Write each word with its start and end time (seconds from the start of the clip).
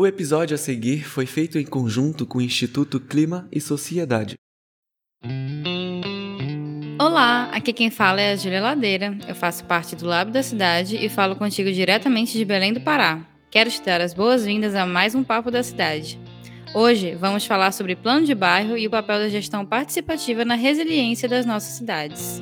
O 0.00 0.06
episódio 0.06 0.54
a 0.54 0.58
seguir 0.58 1.02
foi 1.02 1.26
feito 1.26 1.58
em 1.58 1.64
conjunto 1.64 2.24
com 2.24 2.38
o 2.38 2.40
Instituto 2.40 3.00
Clima 3.00 3.48
e 3.50 3.60
Sociedade. 3.60 4.36
Olá, 7.00 7.50
aqui 7.52 7.72
quem 7.72 7.90
fala 7.90 8.20
é 8.20 8.30
a 8.30 8.36
Júlia 8.36 8.60
Ladeira. 8.60 9.18
Eu 9.26 9.34
faço 9.34 9.64
parte 9.64 9.96
do 9.96 10.06
Lab 10.06 10.30
da 10.30 10.40
Cidade 10.40 10.96
e 10.96 11.08
falo 11.08 11.34
contigo 11.34 11.72
diretamente 11.72 12.38
de 12.38 12.44
Belém 12.44 12.72
do 12.72 12.80
Pará. 12.80 13.26
Quero 13.50 13.68
te 13.68 13.82
dar 13.82 14.00
as 14.00 14.14
boas-vindas 14.14 14.76
a 14.76 14.86
mais 14.86 15.16
um 15.16 15.24
Papo 15.24 15.50
da 15.50 15.64
Cidade. 15.64 16.16
Hoje 16.72 17.16
vamos 17.16 17.44
falar 17.44 17.72
sobre 17.72 17.96
plano 17.96 18.24
de 18.24 18.36
bairro 18.36 18.78
e 18.78 18.86
o 18.86 18.90
papel 18.90 19.18
da 19.18 19.28
gestão 19.28 19.66
participativa 19.66 20.44
na 20.44 20.54
resiliência 20.54 21.28
das 21.28 21.44
nossas 21.44 21.72
cidades. 21.76 22.40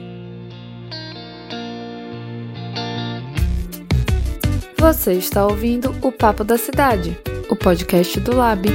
Você 4.76 5.14
está 5.14 5.46
ouvindo 5.46 5.96
o 6.02 6.12
Papo 6.12 6.44
da 6.44 6.58
Cidade 6.58 7.18
o 7.48 7.54
podcast 7.54 8.18
do 8.20 8.34
Lab. 8.34 8.68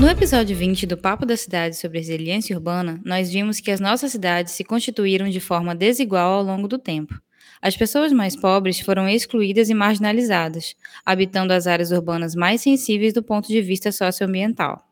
No 0.00 0.08
episódio 0.08 0.56
20 0.56 0.86
do 0.86 0.96
Papo 0.96 1.24
da 1.24 1.36
Cidade 1.36 1.76
sobre 1.76 1.98
resiliência 1.98 2.56
urbana, 2.56 3.00
nós 3.04 3.30
vimos 3.30 3.60
que 3.60 3.70
as 3.70 3.80
nossas 3.80 4.12
cidades 4.12 4.54
se 4.54 4.64
constituíram 4.64 5.28
de 5.28 5.40
forma 5.40 5.74
desigual 5.74 6.32
ao 6.32 6.42
longo 6.42 6.66
do 6.66 6.78
tempo. 6.78 7.14
As 7.62 7.76
pessoas 7.76 8.12
mais 8.12 8.34
pobres 8.34 8.80
foram 8.80 9.08
excluídas 9.08 9.70
e 9.70 9.74
marginalizadas, 9.74 10.74
habitando 11.06 11.52
as 11.52 11.66
áreas 11.66 11.92
urbanas 11.92 12.34
mais 12.34 12.60
sensíveis 12.60 13.12
do 13.12 13.22
ponto 13.22 13.48
de 13.48 13.60
vista 13.62 13.92
socioambiental. 13.92 14.84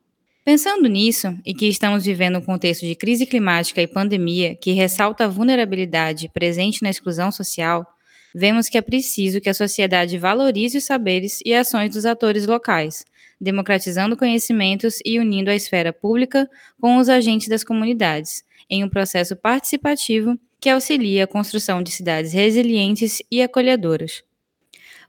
Pensando 0.45 0.89
nisso, 0.89 1.39
e 1.47 1.55
que 1.55 1.69
estamos 1.69 2.05
vivendo 2.05 2.39
um 2.39 2.43
contexto 2.43 2.85
de 2.85 2.97
crise 2.97 3.25
climática 3.25 3.81
e 3.81 3.87
pandemia 3.87 4.57
que 4.57 4.73
ressalta 4.73 5.25
a 5.25 5.29
vulnerabilidade 5.29 6.29
presente 6.29 6.83
na 6.83 6.91
exclusão 6.91 7.31
social, 7.31 7.87
vemos 8.35 8.69
que 8.69 8.77
é 8.77 8.83
preciso 8.83 9.41
que 9.41 9.49
a 9.49 9.55
sociedade 9.55 10.19
valorize 10.19 10.77
os 10.77 10.85
saberes 10.85 11.39
e 11.47 11.55
ações 11.55 11.95
dos 11.95 12.05
atores 12.05 12.45
locais, 12.45 13.05
democratizando 13.41 14.17
conhecimentos 14.17 14.99
e 15.05 15.21
unindo 15.21 15.49
a 15.49 15.55
esfera 15.55 15.93
pública 15.93 16.51
com 16.81 16.97
os 16.97 17.09
agentes 17.09 17.47
das 17.47 17.63
comunidades, 17.63 18.43
em 18.69 18.83
um 18.83 18.89
processo 18.89 19.37
participativo 19.37 20.37
que 20.61 20.69
auxilia 20.69 21.23
a 21.23 21.29
construção 21.29 21.81
de 21.81 21.93
cidades 21.93 22.33
resilientes 22.33 23.23
e 23.31 23.41
acolhedoras. 23.41 24.25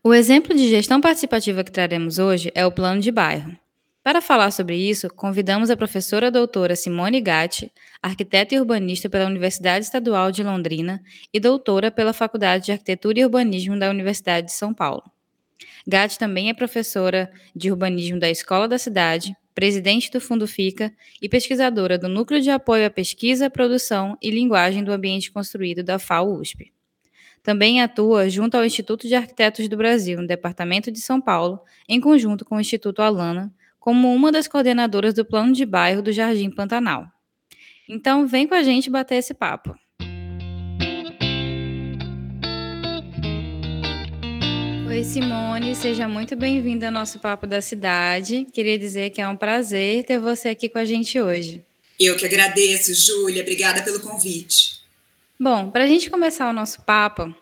O 0.04 0.14
exemplo 0.14 0.56
de 0.56 0.70
gestão 0.70 1.02
participativa 1.02 1.64
que 1.64 1.72
traremos 1.72 2.20
hoje 2.20 2.52
é 2.54 2.64
o 2.66 2.72
Plano 2.72 3.02
de 3.02 3.12
Bairro. 3.12 3.63
Para 4.04 4.20
falar 4.20 4.52
sobre 4.52 4.76
isso, 4.76 5.08
convidamos 5.08 5.70
a 5.70 5.78
professora 5.78 6.30
doutora 6.30 6.76
Simone 6.76 7.22
Gatti, 7.22 7.72
arquiteta 8.02 8.54
e 8.54 8.60
urbanista 8.60 9.10
pela 9.10 9.26
Universidade 9.26 9.86
Estadual 9.86 10.30
de 10.30 10.44
Londrina 10.44 11.02
e 11.34 11.40
doutora 11.40 11.90
pela 11.90 12.12
Faculdade 12.12 12.66
de 12.66 12.74
Arquitetura 12.74 13.22
e 13.22 13.24
Urbanismo 13.24 13.80
da 13.80 13.90
Universidade 13.90 14.48
de 14.48 14.54
São 14.54 14.74
Paulo. 14.74 15.04
Gatti 15.88 16.20
também 16.20 16.50
é 16.50 16.54
professora 16.54 17.32
de 17.56 17.72
urbanismo 17.72 18.20
da 18.20 18.30
Escola 18.30 18.68
da 18.68 18.78
Cidade, 18.78 19.34
presidente 19.56 20.12
do 20.12 20.20
Fundo 20.20 20.46
FICA 20.46 20.92
e 21.22 21.30
pesquisadora 21.30 21.98
do 21.98 22.10
Núcleo 22.10 22.42
de 22.42 22.50
Apoio 22.50 22.86
à 22.86 22.90
Pesquisa, 22.90 23.50
Produção 23.50 24.18
e 24.22 24.30
Linguagem 24.30 24.84
do 24.84 24.92
Ambiente 24.92 25.32
Construído 25.32 25.82
da 25.82 25.98
FAO-USP. 25.98 26.74
Também 27.42 27.82
atua 27.82 28.30
junto 28.30 28.58
ao 28.58 28.66
Instituto 28.66 29.08
de 29.08 29.16
Arquitetos 29.16 29.70
do 29.70 29.78
Brasil, 29.78 30.20
no 30.20 30.28
Departamento 30.28 30.92
de 30.92 31.00
São 31.00 31.22
Paulo, 31.22 31.62
em 31.88 32.02
conjunto 32.02 32.44
com 32.44 32.58
o 32.58 32.60
Instituto 32.60 33.02
Alana, 33.02 33.54
como 33.84 34.16
uma 34.16 34.32
das 34.32 34.48
coordenadoras 34.48 35.14
do 35.14 35.26
plano 35.26 35.52
de 35.52 35.66
bairro 35.66 36.02
do 36.02 36.14
Jardim 36.14 36.50
Pantanal. 36.50 37.06
Então, 37.90 38.26
vem 38.26 38.48
com 38.48 38.56
a 38.56 38.64
gente 38.64 38.90
bater 38.90 39.16
esse 39.16 39.34
papo. 39.34 39.76
Oi, 44.88 45.04
Simone, 45.04 45.76
seja 45.76 46.08
muito 46.08 46.34
bem-vinda 46.34 46.86
ao 46.86 46.94
nosso 46.94 47.20
Papo 47.20 47.46
da 47.46 47.62
Cidade. 47.62 48.48
Queria 48.54 48.80
dizer 48.80 49.10
que 49.10 49.20
é 49.20 49.28
um 49.28 49.36
prazer 49.36 50.06
ter 50.06 50.18
você 50.18 50.48
aqui 50.48 50.70
com 50.70 50.80
a 50.80 50.86
gente 50.86 51.20
hoje. 51.20 51.62
Eu 52.00 52.16
que 52.16 52.26
agradeço, 52.26 52.94
Júlia. 52.94 53.42
Obrigada 53.42 53.84
pelo 53.84 54.00
convite. 54.00 54.80
Bom, 55.38 55.70
para 55.70 55.84
a 55.84 55.88
gente 55.88 56.10
começar 56.10 56.50
o 56.50 56.54
nosso 56.54 56.82
papo, 56.84 57.36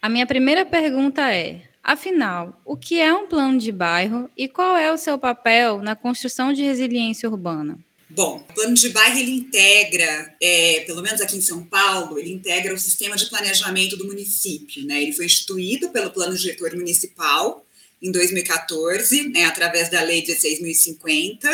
a 0.00 0.08
minha 0.08 0.26
primeira 0.26 0.64
pergunta 0.64 1.34
é: 1.34 1.67
Afinal, 1.88 2.60
o 2.66 2.76
que 2.76 3.00
é 3.00 3.10
um 3.14 3.26
plano 3.26 3.58
de 3.58 3.72
bairro 3.72 4.28
e 4.36 4.46
qual 4.46 4.76
é 4.76 4.92
o 4.92 4.98
seu 4.98 5.18
papel 5.18 5.80
na 5.80 5.96
construção 5.96 6.52
de 6.52 6.62
resiliência 6.62 7.26
urbana? 7.26 7.78
Bom, 8.10 8.44
o 8.46 8.52
plano 8.52 8.74
de 8.74 8.90
bairro 8.90 9.18
ele 9.18 9.30
integra, 9.30 10.36
é, 10.38 10.80
pelo 10.86 11.00
menos 11.00 11.18
aqui 11.22 11.38
em 11.38 11.40
São 11.40 11.64
Paulo, 11.64 12.18
ele 12.18 12.30
integra 12.30 12.74
o 12.74 12.78
sistema 12.78 13.16
de 13.16 13.24
planejamento 13.30 13.96
do 13.96 14.04
município. 14.04 14.84
Né? 14.84 15.02
Ele 15.02 15.14
foi 15.14 15.24
instituído 15.24 15.88
pelo 15.88 16.10
Plano 16.10 16.36
Diretor 16.36 16.76
Municipal 16.76 17.64
em 18.02 18.12
2014, 18.12 19.30
né, 19.30 19.46
através 19.46 19.90
da 19.90 20.02
Lei 20.02 20.22
16.050, 20.22 21.48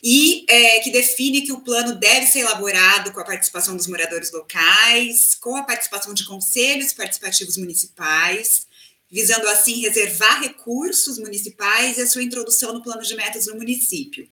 e 0.00 0.44
é, 0.48 0.78
que 0.78 0.92
define 0.92 1.42
que 1.42 1.50
o 1.50 1.62
plano 1.62 1.96
deve 1.96 2.28
ser 2.28 2.38
elaborado 2.40 3.10
com 3.10 3.18
a 3.18 3.24
participação 3.24 3.76
dos 3.76 3.88
moradores 3.88 4.30
locais, 4.30 5.34
com 5.34 5.56
a 5.56 5.64
participação 5.64 6.14
de 6.14 6.24
conselhos 6.24 6.92
participativos 6.92 7.56
municipais, 7.56 8.65
visando 9.10 9.46
assim 9.48 9.80
reservar 9.80 10.42
recursos 10.42 11.18
municipais 11.18 11.98
e 11.98 12.02
a 12.02 12.06
sua 12.06 12.22
introdução 12.22 12.72
no 12.72 12.82
plano 12.82 13.02
de 13.02 13.14
metas 13.14 13.46
no 13.46 13.54
município. 13.54 14.28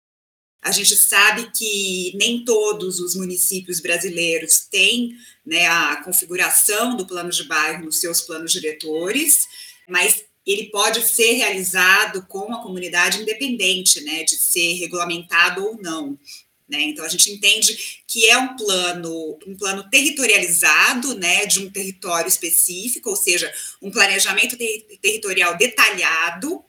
A 0.61 0.73
gente 0.73 0.97
sabe 0.97 1.51
que 1.53 2.13
nem 2.17 2.45
todos 2.45 2.99
os 2.99 3.15
municípios 3.15 3.81
brasileiros 3.81 4.67
têm 4.71 5.17
né, 5.47 5.67
a 5.67 6.03
configuração 6.03 6.97
do 6.97 7.07
plano 7.07 7.31
de 7.31 7.45
bairro 7.45 7.85
nos 7.85 8.01
seus 8.01 8.21
planos 8.21 8.53
diretores, 8.53 9.47
mas 9.89 10.25
ele 10.45 10.71
pode 10.71 11.03
ser 11.07 11.33
realizado 11.33 12.27
com 12.27 12.53
a 12.53 12.63
comunidade 12.63 13.23
independente 13.23 14.01
né, 14.01 14.25
de 14.25 14.37
ser 14.37 14.75
regulamentado 14.75 15.65
ou 15.65 15.81
não. 15.81 16.19
Né? 16.69 16.83
Então 16.83 17.05
a 17.05 17.09
gente 17.09 17.31
entende 17.33 18.03
que 18.07 18.29
é 18.29 18.37
um 18.37 18.55
plano, 18.55 19.39
um 19.47 19.57
plano 19.57 19.89
territorializado, 19.89 21.15
né, 21.15 21.47
de 21.47 21.61
um 21.61 21.71
território 21.71 22.29
específico, 22.29 23.09
ou 23.09 23.17
seja, 23.17 23.53
um 23.81 23.91
planejamento 23.91 24.57
ter 24.57 24.87
territorial 25.01 25.57
detalhado 25.57 26.63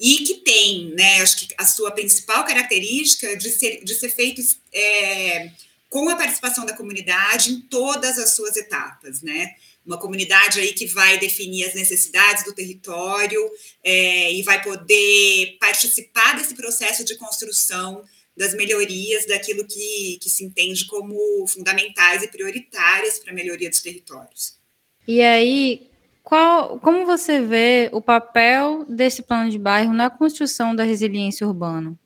e 0.00 0.18
que 0.18 0.34
tem, 0.36 0.94
né, 0.94 1.20
acho 1.20 1.36
que 1.36 1.54
a 1.58 1.66
sua 1.66 1.90
principal 1.90 2.44
característica 2.44 3.36
de 3.36 3.50
ser, 3.50 3.84
de 3.84 3.94
ser 3.94 4.08
feito 4.08 4.40
é, 4.72 5.50
com 5.90 6.08
a 6.08 6.16
participação 6.16 6.64
da 6.64 6.72
comunidade 6.72 7.52
em 7.52 7.60
todas 7.60 8.18
as 8.18 8.34
suas 8.34 8.56
etapas, 8.56 9.20
né? 9.20 9.54
Uma 9.84 9.98
comunidade 9.98 10.58
aí 10.58 10.72
que 10.72 10.86
vai 10.86 11.18
definir 11.18 11.64
as 11.64 11.74
necessidades 11.74 12.44
do 12.44 12.54
território 12.54 13.38
é, 13.84 14.32
e 14.32 14.42
vai 14.42 14.62
poder 14.62 15.58
participar 15.60 16.36
desse 16.36 16.54
processo 16.54 17.04
de 17.04 17.16
construção 17.16 18.02
das 18.36 18.54
melhorias 18.54 19.26
daquilo 19.26 19.64
que, 19.66 20.18
que 20.20 20.30
se 20.30 20.44
entende 20.44 20.86
como 20.86 21.46
fundamentais 21.46 22.22
e 22.22 22.28
prioritárias 22.28 23.18
para 23.18 23.32
a 23.32 23.34
melhoria 23.34 23.68
dos 23.68 23.80
territórios. 23.80 24.58
E 25.06 25.20
aí, 25.20 25.90
qual, 26.22 26.78
como 26.78 27.04
você 27.04 27.40
vê 27.40 27.90
o 27.92 28.00
papel 28.00 28.84
desse 28.88 29.22
plano 29.22 29.50
de 29.50 29.58
bairro 29.58 29.92
na 29.92 30.08
construção 30.08 30.74
da 30.74 30.84
resiliência 30.84 31.46
urbana? 31.46 31.98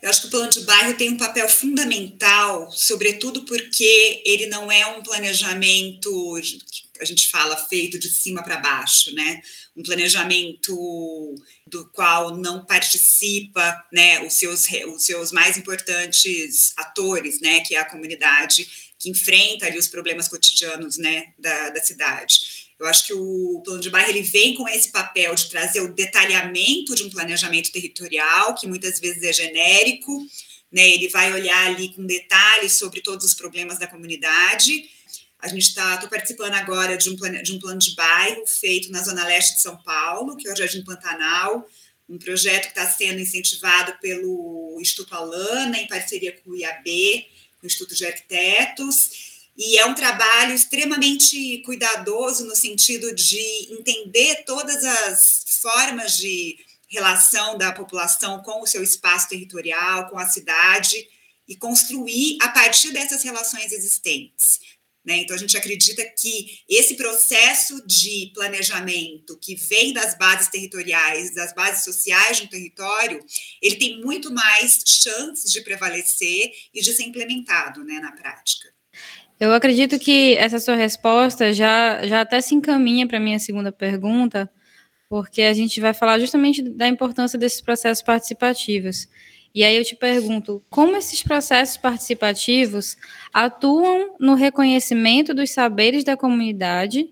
Eu 0.00 0.08
acho 0.08 0.22
que 0.22 0.26
o 0.28 0.30
plano 0.30 0.48
de 0.48 0.60
bairro 0.60 0.94
tem 0.94 1.10
um 1.10 1.16
papel 1.16 1.48
fundamental, 1.48 2.70
sobretudo 2.70 3.42
porque 3.42 4.22
ele 4.24 4.46
não 4.46 4.70
é 4.70 4.86
um 4.86 5.02
planejamento 5.02 6.38
a 7.00 7.04
gente 7.04 7.28
fala 7.28 7.56
feito 7.56 7.98
de 7.98 8.08
cima 8.08 8.42
para 8.42 8.58
baixo, 8.58 9.14
né? 9.14 9.40
Um 9.76 9.82
planejamento 9.82 11.34
do 11.66 11.88
qual 11.90 12.36
não 12.36 12.64
participa, 12.64 13.84
né, 13.92 14.24
os 14.26 14.34
seus 14.34 14.66
os 14.94 15.04
seus 15.04 15.32
mais 15.32 15.56
importantes 15.56 16.72
atores, 16.76 17.40
né, 17.40 17.60
que 17.60 17.74
é 17.74 17.78
a 17.78 17.84
comunidade 17.84 18.68
que 18.98 19.10
enfrenta 19.10 19.66
ali 19.66 19.78
os 19.78 19.86
problemas 19.86 20.28
cotidianos, 20.28 20.98
né, 20.98 21.32
da, 21.38 21.70
da 21.70 21.80
cidade. 21.80 22.68
Eu 22.78 22.86
acho 22.86 23.06
que 23.06 23.12
o 23.12 23.60
plano 23.64 23.80
de 23.80 23.90
bairro 23.90 24.10
ele 24.10 24.22
vem 24.22 24.54
com 24.54 24.68
esse 24.68 24.90
papel 24.90 25.34
de 25.34 25.48
trazer 25.48 25.80
o 25.80 25.92
detalhamento 25.92 26.94
de 26.94 27.02
um 27.02 27.10
planejamento 27.10 27.72
territorial 27.72 28.54
que 28.54 28.68
muitas 28.68 29.00
vezes 29.00 29.22
é 29.22 29.32
genérico, 29.32 30.24
né? 30.70 30.88
Ele 30.88 31.08
vai 31.08 31.32
olhar 31.32 31.66
ali 31.66 31.92
com 31.94 32.06
detalhes 32.06 32.74
sobre 32.74 33.00
todos 33.00 33.24
os 33.24 33.34
problemas 33.34 33.78
da 33.78 33.86
comunidade 33.86 34.88
a 35.40 35.48
gente 35.48 35.68
está, 35.68 35.96
participando 36.08 36.54
agora 36.54 36.96
de 36.96 37.10
um, 37.10 37.16
plano, 37.16 37.42
de 37.42 37.52
um 37.52 37.60
plano 37.60 37.78
de 37.78 37.94
bairro 37.94 38.44
feito 38.46 38.90
na 38.90 39.02
Zona 39.02 39.24
Leste 39.24 39.54
de 39.54 39.62
São 39.62 39.76
Paulo, 39.76 40.36
que 40.36 40.48
é 40.48 40.52
o 40.52 40.56
Jardim 40.56 40.82
Pantanal, 40.82 41.68
um 42.08 42.18
projeto 42.18 42.62
que 42.62 42.68
está 42.68 42.88
sendo 42.88 43.20
incentivado 43.20 43.96
pelo 44.00 44.78
Instituto 44.80 45.14
Alana, 45.14 45.78
em 45.78 45.86
parceria 45.86 46.32
com 46.32 46.50
o 46.50 46.56
IAB, 46.56 47.26
com 47.60 47.64
o 47.64 47.66
Instituto 47.66 47.94
de 47.94 48.06
Arquitetos, 48.06 49.28
e 49.56 49.78
é 49.78 49.86
um 49.86 49.94
trabalho 49.94 50.54
extremamente 50.54 51.58
cuidadoso 51.58 52.44
no 52.44 52.56
sentido 52.56 53.14
de 53.14 53.72
entender 53.72 54.44
todas 54.44 54.84
as 54.84 55.44
formas 55.60 56.16
de 56.16 56.58
relação 56.88 57.58
da 57.58 57.70
população 57.70 58.42
com 58.42 58.62
o 58.62 58.66
seu 58.66 58.82
espaço 58.82 59.28
territorial, 59.28 60.08
com 60.08 60.18
a 60.18 60.26
cidade, 60.26 61.08
e 61.46 61.56
construir 61.56 62.38
a 62.42 62.48
partir 62.48 62.92
dessas 62.92 63.22
relações 63.22 63.72
existentes 63.72 64.60
Né? 65.04 65.18
Então, 65.18 65.34
a 65.34 65.38
gente 65.38 65.56
acredita 65.56 66.04
que 66.18 66.60
esse 66.68 66.94
processo 66.94 67.82
de 67.86 68.30
planejamento 68.34 69.38
que 69.40 69.54
vem 69.54 69.92
das 69.92 70.16
bases 70.18 70.48
territoriais, 70.48 71.34
das 71.34 71.54
bases 71.54 71.84
sociais 71.84 72.38
de 72.38 72.44
um 72.44 72.48
território, 72.48 73.24
ele 73.62 73.76
tem 73.76 74.00
muito 74.00 74.32
mais 74.32 74.82
chances 74.84 75.50
de 75.50 75.62
prevalecer 75.62 76.52
e 76.74 76.82
de 76.82 76.92
ser 76.92 77.04
implementado 77.04 77.82
né, 77.84 78.00
na 78.00 78.12
prática. 78.12 78.68
Eu 79.40 79.52
acredito 79.52 79.98
que 80.00 80.36
essa 80.36 80.58
sua 80.58 80.74
resposta 80.74 81.54
já, 81.54 82.04
já 82.04 82.22
até 82.22 82.40
se 82.40 82.54
encaminha 82.54 83.06
para 83.06 83.18
a 83.18 83.20
minha 83.20 83.38
segunda 83.38 83.70
pergunta, 83.70 84.50
porque 85.08 85.42
a 85.42 85.54
gente 85.54 85.80
vai 85.80 85.94
falar 85.94 86.18
justamente 86.18 86.60
da 86.60 86.88
importância 86.88 87.38
desses 87.38 87.60
processos 87.60 88.02
participativos. 88.02 89.08
E 89.54 89.64
aí 89.64 89.76
eu 89.76 89.84
te 89.84 89.96
pergunto, 89.96 90.62
como 90.70 90.96
esses 90.96 91.22
processos 91.22 91.76
participativos 91.76 92.96
atuam 93.32 94.14
no 94.20 94.34
reconhecimento 94.34 95.34
dos 95.34 95.50
saberes 95.50 96.04
da 96.04 96.16
comunidade 96.16 97.08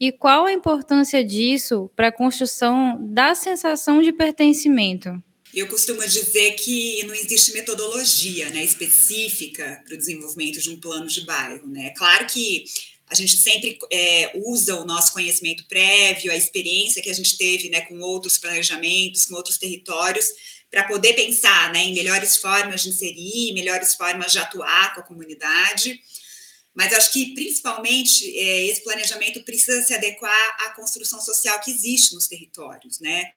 e 0.00 0.12
qual 0.12 0.46
a 0.46 0.52
importância 0.52 1.24
disso 1.24 1.90
para 1.96 2.08
a 2.08 2.12
construção 2.12 2.98
da 3.00 3.34
sensação 3.34 4.00
de 4.00 4.12
pertencimento? 4.12 5.20
Eu 5.52 5.66
costumo 5.66 6.06
dizer 6.06 6.52
que 6.52 7.02
não 7.04 7.14
existe 7.14 7.52
metodologia 7.52 8.50
né, 8.50 8.62
específica 8.62 9.82
para 9.84 9.94
o 9.94 9.98
desenvolvimento 9.98 10.60
de 10.60 10.70
um 10.70 10.78
plano 10.78 11.06
de 11.06 11.22
bairro. 11.22 11.66
Né? 11.66 11.86
É 11.86 11.90
claro 11.90 12.26
que 12.26 12.64
a 13.08 13.14
gente 13.14 13.36
sempre 13.36 13.78
é, 13.90 14.32
usa 14.34 14.76
o 14.76 14.84
nosso 14.84 15.12
conhecimento 15.12 15.64
prévio, 15.66 16.30
a 16.30 16.36
experiência 16.36 17.02
que 17.02 17.10
a 17.10 17.14
gente 17.14 17.38
teve 17.38 17.70
né, 17.70 17.80
com 17.80 17.98
outros 18.00 18.36
planejamentos, 18.36 19.24
com 19.24 19.34
outros 19.34 19.56
territórios, 19.56 20.28
para 20.70 20.84
poder 20.84 21.14
pensar 21.14 21.72
né, 21.72 21.80
em 21.80 21.94
melhores 21.94 22.36
formas 22.36 22.82
de 22.82 22.90
inserir, 22.90 23.54
melhores 23.54 23.94
formas 23.94 24.32
de 24.32 24.38
atuar 24.38 24.94
com 24.94 25.00
a 25.00 25.04
comunidade. 25.04 26.00
Mas 26.74 26.92
acho 26.92 27.12
que, 27.12 27.34
principalmente, 27.34 28.24
é, 28.38 28.66
esse 28.66 28.84
planejamento 28.84 29.42
precisa 29.42 29.82
se 29.82 29.94
adequar 29.94 30.56
à 30.60 30.70
construção 30.70 31.20
social 31.20 31.58
que 31.60 31.70
existe 31.70 32.14
nos 32.14 32.28
territórios, 32.28 33.00
né? 33.00 33.32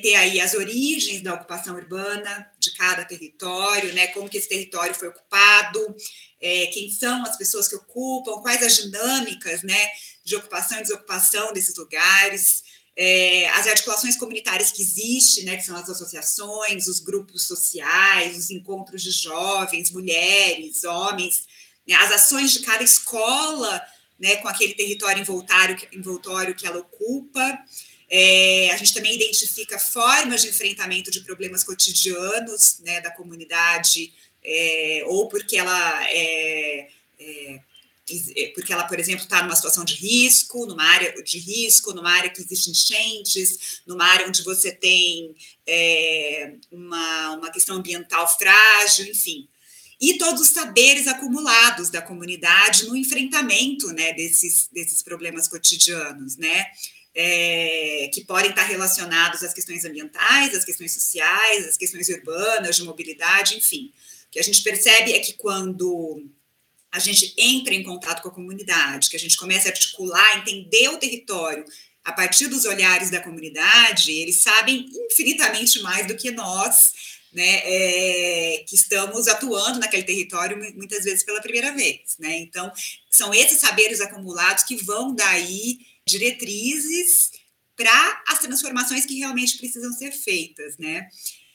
Ter 0.00 0.14
aí 0.14 0.40
as 0.40 0.54
origens 0.54 1.20
da 1.22 1.34
ocupação 1.34 1.74
urbana 1.74 2.50
de 2.58 2.72
cada 2.74 3.04
território, 3.04 3.92
né? 3.92 4.06
Como 4.08 4.28
que 4.28 4.38
esse 4.38 4.48
território 4.48 4.94
foi 4.94 5.08
ocupado, 5.08 5.96
é, 6.40 6.66
quem 6.68 6.90
são 6.90 7.22
as 7.24 7.36
pessoas 7.36 7.68
que 7.68 7.74
ocupam, 7.74 8.40
quais 8.40 8.62
as 8.62 8.76
dinâmicas, 8.76 9.62
né? 9.62 9.88
De 10.24 10.36
ocupação 10.36 10.78
e 10.78 10.82
desocupação 10.82 11.52
desses 11.52 11.76
lugares, 11.76 12.62
é, 13.00 13.48
as 13.50 13.68
articulações 13.68 14.16
comunitárias 14.16 14.72
que 14.72 14.82
existem, 14.82 15.44
né, 15.44 15.56
que 15.56 15.62
são 15.62 15.76
as 15.76 15.88
associações, 15.88 16.88
os 16.88 16.98
grupos 16.98 17.46
sociais, 17.46 18.36
os 18.36 18.50
encontros 18.50 19.04
de 19.04 19.12
jovens, 19.12 19.92
mulheres, 19.92 20.82
homens, 20.82 21.44
né, 21.86 21.94
as 21.94 22.10
ações 22.10 22.50
de 22.50 22.58
cada 22.58 22.82
escola, 22.82 23.80
né, 24.18 24.34
com 24.36 24.48
aquele 24.48 24.74
território 24.74 25.20
envoltório, 25.20 25.76
envoltório 25.92 26.56
que 26.56 26.66
ela 26.66 26.80
ocupa. 26.80 27.64
É, 28.10 28.72
a 28.72 28.76
gente 28.76 28.92
também 28.92 29.14
identifica 29.14 29.78
formas 29.78 30.42
de 30.42 30.48
enfrentamento 30.48 31.08
de 31.08 31.20
problemas 31.20 31.62
cotidianos 31.62 32.80
né, 32.80 33.00
da 33.00 33.12
comunidade, 33.12 34.12
é, 34.44 35.04
ou 35.06 35.28
porque 35.28 35.56
ela 35.56 36.04
é, 36.10 36.88
é 37.20 37.60
porque 38.54 38.72
ela, 38.72 38.84
por 38.84 38.98
exemplo, 38.98 39.24
está 39.24 39.42
numa 39.42 39.56
situação 39.56 39.84
de 39.84 39.94
risco, 39.94 40.66
numa 40.66 40.84
área 40.84 41.12
de 41.22 41.38
risco, 41.38 41.92
numa 41.92 42.10
área 42.10 42.30
que 42.30 42.40
existe 42.40 42.70
enchentes, 42.70 43.80
numa 43.86 44.04
área 44.04 44.26
onde 44.26 44.42
você 44.42 44.72
tem 44.72 45.34
é, 45.66 46.54
uma, 46.70 47.36
uma 47.36 47.50
questão 47.50 47.76
ambiental 47.76 48.26
frágil, 48.38 49.06
enfim. 49.06 49.48
E 50.00 50.16
todos 50.16 50.40
os 50.42 50.48
saberes 50.48 51.08
acumulados 51.08 51.90
da 51.90 52.00
comunidade 52.00 52.86
no 52.86 52.96
enfrentamento 52.96 53.88
né, 53.88 54.12
desses, 54.12 54.68
desses 54.72 55.02
problemas 55.02 55.48
cotidianos, 55.48 56.36
né? 56.36 56.66
É, 57.20 58.08
que 58.14 58.22
podem 58.24 58.50
estar 58.50 58.62
relacionados 58.62 59.42
às 59.42 59.52
questões 59.52 59.84
ambientais, 59.84 60.54
às 60.54 60.64
questões 60.64 60.94
sociais, 60.94 61.66
às 61.66 61.76
questões 61.76 62.08
urbanas, 62.10 62.76
de 62.76 62.84
mobilidade, 62.84 63.56
enfim. 63.56 63.92
O 64.28 64.30
que 64.30 64.38
a 64.38 64.42
gente 64.42 64.62
percebe 64.62 65.14
é 65.14 65.18
que 65.18 65.32
quando 65.32 66.24
a 66.92 66.98
gente 66.98 67.34
entra 67.36 67.74
em 67.74 67.82
contato 67.82 68.22
com 68.22 68.28
a 68.28 68.34
comunidade, 68.34 69.10
que 69.10 69.16
a 69.16 69.20
gente 69.20 69.36
começa 69.36 69.68
a 69.68 69.72
articular, 69.72 70.38
entender 70.38 70.88
o 70.88 70.98
território 70.98 71.64
a 72.04 72.12
partir 72.12 72.46
dos 72.46 72.64
olhares 72.64 73.10
da 73.10 73.20
comunidade, 73.20 74.12
eles 74.12 74.40
sabem 74.40 74.88
infinitamente 75.10 75.80
mais 75.82 76.06
do 76.06 76.16
que 76.16 76.30
nós, 76.30 76.92
né, 77.30 77.60
é, 77.64 78.64
que 78.66 78.74
estamos 78.74 79.28
atuando 79.28 79.78
naquele 79.78 80.04
território 80.04 80.56
muitas 80.74 81.04
vezes 81.04 81.22
pela 81.22 81.42
primeira 81.42 81.70
vez, 81.72 82.16
né? 82.18 82.38
Então, 82.38 82.72
são 83.10 83.34
esses 83.34 83.60
saberes 83.60 84.00
acumulados 84.00 84.64
que 84.64 84.76
vão 84.76 85.14
daí 85.14 85.80
diretrizes 86.06 87.32
para 87.76 88.22
as 88.26 88.38
transformações 88.38 89.04
que 89.04 89.18
realmente 89.18 89.58
precisam 89.58 89.92
ser 89.92 90.10
feitas, 90.10 90.78
né? 90.78 91.06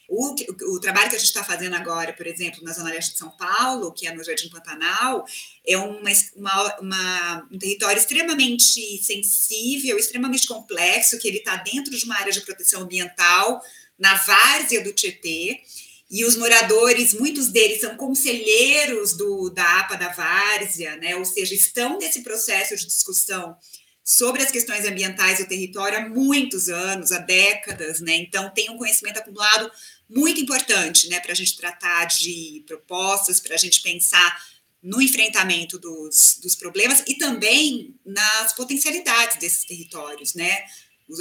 O, 0.08 0.36
o, 0.76 0.80
trabalho 0.80 1.10
que 1.10 1.16
a 1.16 1.20
gente 1.20 1.30
está 1.30 1.44
fazendo 1.44 1.76
agora, 1.76 2.14
por 2.14 2.28
exemplo, 2.28 2.64
na 2.64 2.74
Zona 2.74 2.90
Leste 2.90 3.14
de 3.14 3.20
São 3.20 3.32
Paulo, 3.32 3.92
que 3.94 4.06
é 4.06 4.14
no 4.14 4.24
Jardim 4.24 4.50
Pantanal, 4.50 5.26
é 5.66 5.78
uma, 5.78 6.12
uma, 6.36 6.80
uma, 6.80 7.48
um 7.52 7.58
território 7.58 7.98
extremamente 7.98 9.02
sensível, 9.02 9.98
extremamente 9.98 10.48
complexo, 10.48 11.18
que 11.18 11.28
ele 11.28 11.38
está 11.38 11.56
dentro 11.56 11.96
de 11.96 12.06
uma 12.06 12.18
área 12.18 12.34
de 12.34 12.42
proteção 12.42 12.82
ambiental, 12.82 13.62
na 13.98 14.16
várzea 14.16 14.84
do 14.84 14.92
Tietê, 14.92 15.62
e 16.12 16.26
os 16.26 16.36
moradores, 16.36 17.14
muitos 17.14 17.48
deles 17.48 17.82
são 17.82 17.96
conselheiros 17.98 19.14
do, 19.14 19.50
da 19.50 19.80
APA 19.80 19.96
da 19.96 20.10
Várzea, 20.10 20.96
né? 20.98 21.16
ou 21.16 21.26
seja, 21.26 21.56
estão 21.56 21.98
nesse 21.98 22.22
processo 22.22 22.76
de 22.76 22.86
discussão 22.86 23.58
sobre 24.04 24.44
as 24.44 24.52
questões 24.52 24.86
ambientais 24.86 25.40
do 25.40 25.48
território 25.48 25.98
há 25.98 26.10
muitos 26.10 26.68
anos, 26.68 27.12
há 27.12 27.20
décadas, 27.20 28.02
né? 28.02 28.16
Então 28.18 28.50
tem 28.50 28.70
um 28.70 28.78
conhecimento 28.78 29.18
acumulado 29.18 29.72
muito 30.10 30.40
importante, 30.40 31.10
né, 31.10 31.20
para 31.20 31.32
a 31.32 31.36
gente 31.36 31.58
tratar 31.58 32.06
de 32.06 32.64
propostas, 32.68 33.40
para 33.40 33.56
a 33.56 33.58
gente 33.58 33.82
pensar 33.82 34.44
no 34.82 35.02
enfrentamento 35.02 35.80
dos, 35.80 36.40
dos 36.42 36.56
problemas 36.56 37.04
e 37.08 37.16
também 37.16 37.96
nas 38.06 38.52
potencialidades 38.52 39.38
desses 39.40 39.64
territórios, 39.64 40.34
né? 40.34 40.66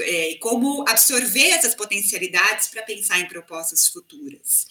É, 0.01 0.37
como 0.41 0.85
absorver 0.89 1.49
essas 1.49 1.75
potencialidades 1.75 2.69
para 2.69 2.83
pensar 2.83 3.21
em 3.21 3.29
propostas 3.29 3.89
futuras. 3.89 4.67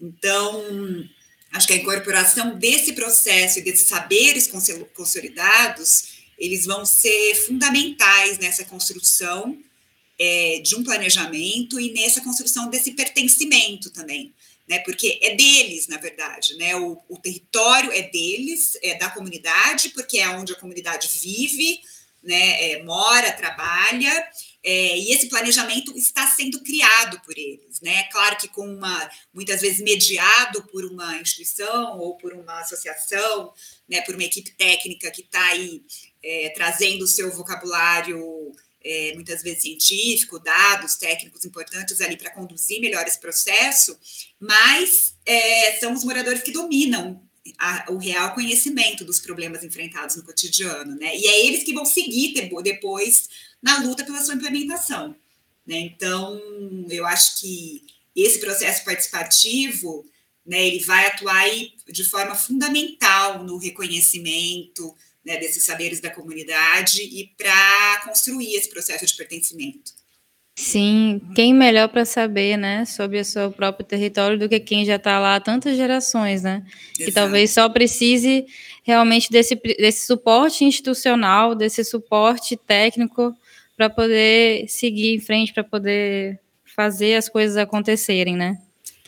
Então, 0.00 1.08
acho 1.52 1.66
que 1.66 1.72
a 1.74 1.76
incorporação 1.76 2.58
desse 2.58 2.92
processo 2.92 3.58
e 3.58 3.62
desses 3.62 3.86
saberes 3.86 4.50
consolidados, 4.94 6.04
eles 6.38 6.64
vão 6.64 6.84
ser 6.84 7.34
fundamentais 7.46 8.38
nessa 8.38 8.64
construção 8.64 9.58
é, 10.24 10.60
de 10.60 10.76
um 10.76 10.84
planejamento 10.84 11.80
e 11.80 11.92
nessa 11.92 12.20
construção 12.20 12.70
desse 12.70 12.92
pertencimento 12.92 13.90
também, 13.90 14.32
né? 14.68 14.78
Porque 14.78 15.18
é 15.20 15.34
deles, 15.34 15.88
na 15.88 15.96
verdade, 15.96 16.54
né? 16.56 16.76
O, 16.76 16.96
o 17.08 17.18
território 17.18 17.90
é 17.90 18.02
deles, 18.02 18.78
é 18.82 18.94
da 18.94 19.10
comunidade, 19.10 19.88
porque 19.88 20.18
é 20.18 20.28
onde 20.28 20.52
a 20.52 20.60
comunidade 20.60 21.08
vive, 21.08 21.80
né? 22.22 22.70
É, 22.70 22.82
mora, 22.84 23.32
trabalha. 23.32 24.28
É, 24.62 24.96
e 24.96 25.12
esse 25.12 25.28
planejamento 25.28 25.92
está 25.98 26.24
sendo 26.28 26.60
criado 26.60 27.20
por 27.22 27.36
eles, 27.36 27.80
né? 27.80 28.04
Claro 28.04 28.36
que 28.36 28.46
com 28.46 28.64
uma, 28.64 29.10
muitas 29.34 29.60
vezes 29.60 29.80
mediado 29.80 30.62
por 30.68 30.84
uma 30.84 31.16
instituição 31.16 31.98
ou 31.98 32.16
por 32.16 32.32
uma 32.32 32.60
associação, 32.60 33.52
né? 33.88 34.00
Por 34.02 34.14
uma 34.14 34.22
equipe 34.22 34.52
técnica 34.52 35.10
que 35.10 35.22
está 35.22 35.44
aí 35.46 35.82
é, 36.22 36.50
trazendo 36.50 37.02
o 37.02 37.08
seu 37.08 37.32
vocabulário 37.32 38.54
é, 38.84 39.12
muitas 39.14 39.42
vezes 39.42 39.62
científico, 39.62 40.38
dados 40.38 40.96
técnicos 40.96 41.44
importantes 41.44 42.00
ali 42.00 42.16
para 42.16 42.30
conduzir 42.30 42.80
melhor 42.80 43.06
esse 43.06 43.20
processo, 43.20 43.98
mas 44.38 45.14
é, 45.24 45.78
são 45.78 45.92
os 45.92 46.04
moradores 46.04 46.42
que 46.42 46.52
dominam 46.52 47.22
a, 47.58 47.86
o 47.90 47.96
real 47.96 48.34
conhecimento 48.34 49.04
dos 49.04 49.18
problemas 49.18 49.64
enfrentados 49.64 50.16
no 50.16 50.22
cotidiano, 50.22 50.94
né? 50.96 51.16
E 51.16 51.26
é 51.26 51.46
eles 51.46 51.64
que 51.64 51.72
vão 51.72 51.84
seguir 51.84 52.34
depois 52.62 53.28
na 53.60 53.78
luta 53.78 54.04
pela 54.04 54.22
sua 54.22 54.34
implementação, 54.34 55.14
né? 55.66 55.78
Então, 55.78 56.40
eu 56.88 57.06
acho 57.06 57.40
que 57.40 57.84
esse 58.14 58.38
processo 58.38 58.84
participativo, 58.84 60.04
né, 60.44 60.66
ele 60.66 60.80
vai 60.80 61.06
atuar 61.06 61.46
de 61.88 62.04
forma 62.04 62.34
fundamental 62.34 63.42
no 63.42 63.56
reconhecimento, 63.56 64.94
né, 65.24 65.38
desses 65.38 65.64
saberes 65.64 66.00
da 66.00 66.10
comunidade 66.10 67.02
e 67.02 67.32
para 67.36 68.02
construir 68.04 68.54
esse 68.54 68.68
processo 68.68 69.06
de 69.06 69.14
pertencimento. 69.14 69.92
Sim, 70.54 71.20
quem 71.34 71.54
melhor 71.54 71.88
para 71.88 72.04
saber, 72.04 72.58
né, 72.58 72.84
sobre 72.84 73.18
o 73.18 73.24
seu 73.24 73.50
próprio 73.50 73.86
território 73.86 74.38
do 74.38 74.48
que 74.48 74.60
quem 74.60 74.84
já 74.84 74.96
está 74.96 75.18
lá 75.18 75.36
há 75.36 75.40
tantas 75.40 75.76
gerações, 75.76 76.42
né? 76.42 76.62
Exato. 76.66 77.04
Que 77.04 77.12
talvez 77.12 77.50
só 77.52 77.68
precise 77.70 78.44
realmente 78.82 79.30
desse, 79.30 79.54
desse 79.54 80.06
suporte 80.06 80.64
institucional, 80.64 81.54
desse 81.54 81.82
suporte 81.84 82.56
técnico 82.56 83.34
para 83.76 83.88
poder 83.88 84.68
seguir 84.68 85.14
em 85.14 85.20
frente, 85.20 85.54
para 85.54 85.64
poder 85.64 86.38
fazer 86.76 87.16
as 87.16 87.30
coisas 87.30 87.56
acontecerem, 87.56 88.36
né? 88.36 88.58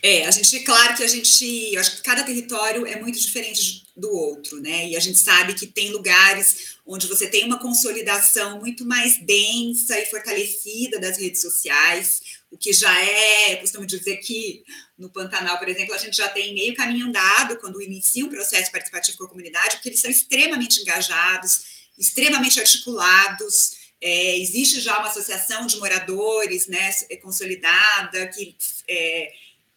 É, 0.03 0.27
a 0.27 0.31
gente, 0.31 0.61
claro 0.61 0.97
que 0.97 1.03
a 1.03 1.07
gente, 1.07 1.77
acho 1.77 1.97
que 1.97 2.03
cada 2.03 2.23
território 2.23 2.87
é 2.87 3.01
muito 3.01 3.19
diferente 3.19 3.84
do 3.97 4.11
outro, 4.11 4.61
né? 4.61 4.89
E 4.89 4.97
a 4.97 5.01
gente 5.01 5.19
sabe 5.19 5.55
que 5.55 5.67
tem 5.67 5.91
lugares 5.91 6.77
onde 6.85 7.07
você 7.07 7.29
tem 7.29 7.45
uma 7.45 7.59
consolidação 7.59 8.59
muito 8.59 8.85
mais 8.85 9.19
densa 9.25 9.99
e 9.99 10.07
fortalecida 10.07 10.99
das 10.99 11.17
redes 11.17 11.41
sociais, 11.41 12.21
o 12.51 12.59
que 12.59 12.73
já 12.73 12.95
é, 13.03 13.57
costumo 13.57 13.87
dizer 13.87 14.17
que 14.19 14.65
no 14.99 15.11
Pantanal, 15.11 15.59
por 15.59 15.69
exemplo, 15.69 15.95
a 15.95 15.99
gente 15.99 16.17
já 16.17 16.29
tem 16.29 16.55
meio 16.55 16.75
caminho 16.75 17.07
andado 17.07 17.57
quando 17.59 17.81
inicia 17.81 18.25
um 18.25 18.29
processo 18.29 18.71
participativo 18.71 19.19
com 19.19 19.25
a 19.25 19.29
comunidade, 19.29 19.77
porque 19.77 19.89
eles 19.89 20.01
são 20.01 20.11
extremamente 20.11 20.81
engajados, 20.81 21.89
extremamente 21.99 22.61
articulados. 22.61 23.85
É, 24.01 24.39
existe 24.39 24.81
já 24.81 24.99
uma 24.99 25.09
associação 25.09 25.67
de 25.67 25.79
moradores, 25.79 26.67
né, 26.67 26.93
consolidada 27.23 28.27
que 28.29 28.57
é, 28.89 29.33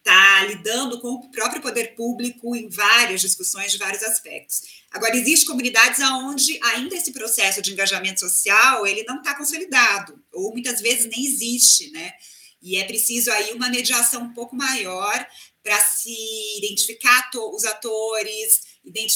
está 0.07 0.45
lidando 0.45 1.01
com 1.01 1.09
o 1.09 1.29
próprio 1.29 1.61
poder 1.61 1.93
público 1.93 2.55
em 2.55 2.69
várias 2.69 3.19
discussões 3.19 3.73
de 3.73 3.77
vários 3.77 4.01
aspectos. 4.03 4.61
Agora, 4.89 5.15
existem 5.17 5.47
comunidades 5.47 5.99
onde 5.99 6.57
ainda 6.63 6.95
esse 6.95 7.11
processo 7.11 7.61
de 7.61 7.73
engajamento 7.73 8.21
social 8.21 8.87
ele 8.87 9.03
não 9.03 9.17
está 9.17 9.35
consolidado, 9.35 10.17
ou 10.31 10.53
muitas 10.53 10.79
vezes 10.79 11.05
nem 11.05 11.25
existe, 11.25 11.91
né? 11.91 12.13
E 12.61 12.77
é 12.77 12.85
preciso 12.85 13.29
aí 13.31 13.51
uma 13.53 13.69
mediação 13.69 14.23
um 14.23 14.33
pouco 14.33 14.55
maior 14.55 15.27
para 15.61 15.77
se 15.81 16.15
identificar 16.57 17.29
os 17.53 17.65
atores, 17.65 18.61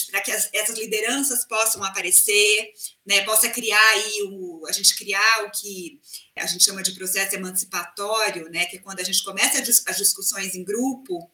para 0.10 0.22
que 0.22 0.32
as, 0.32 0.50
essas 0.54 0.78
lideranças 0.78 1.46
possam 1.46 1.84
aparecer, 1.84 2.74
né, 3.06 3.24
possa 3.24 3.50
criar 3.50 3.90
aí 3.92 4.24
o, 4.30 4.66
a 4.68 4.72
gente 4.72 4.96
criar 4.96 5.46
o 5.46 5.52
que 5.52 6.00
a 6.38 6.46
gente 6.46 6.64
chama 6.64 6.82
de 6.82 6.94
processo 6.94 7.36
emancipatório, 7.36 8.50
né, 8.50 8.66
que 8.66 8.78
é 8.78 8.80
quando 8.80 9.00
a 9.00 9.04
gente 9.04 9.24
começa 9.24 9.60
as 9.88 9.98
discussões 9.98 10.56
em 10.56 10.64
grupo 10.64 11.32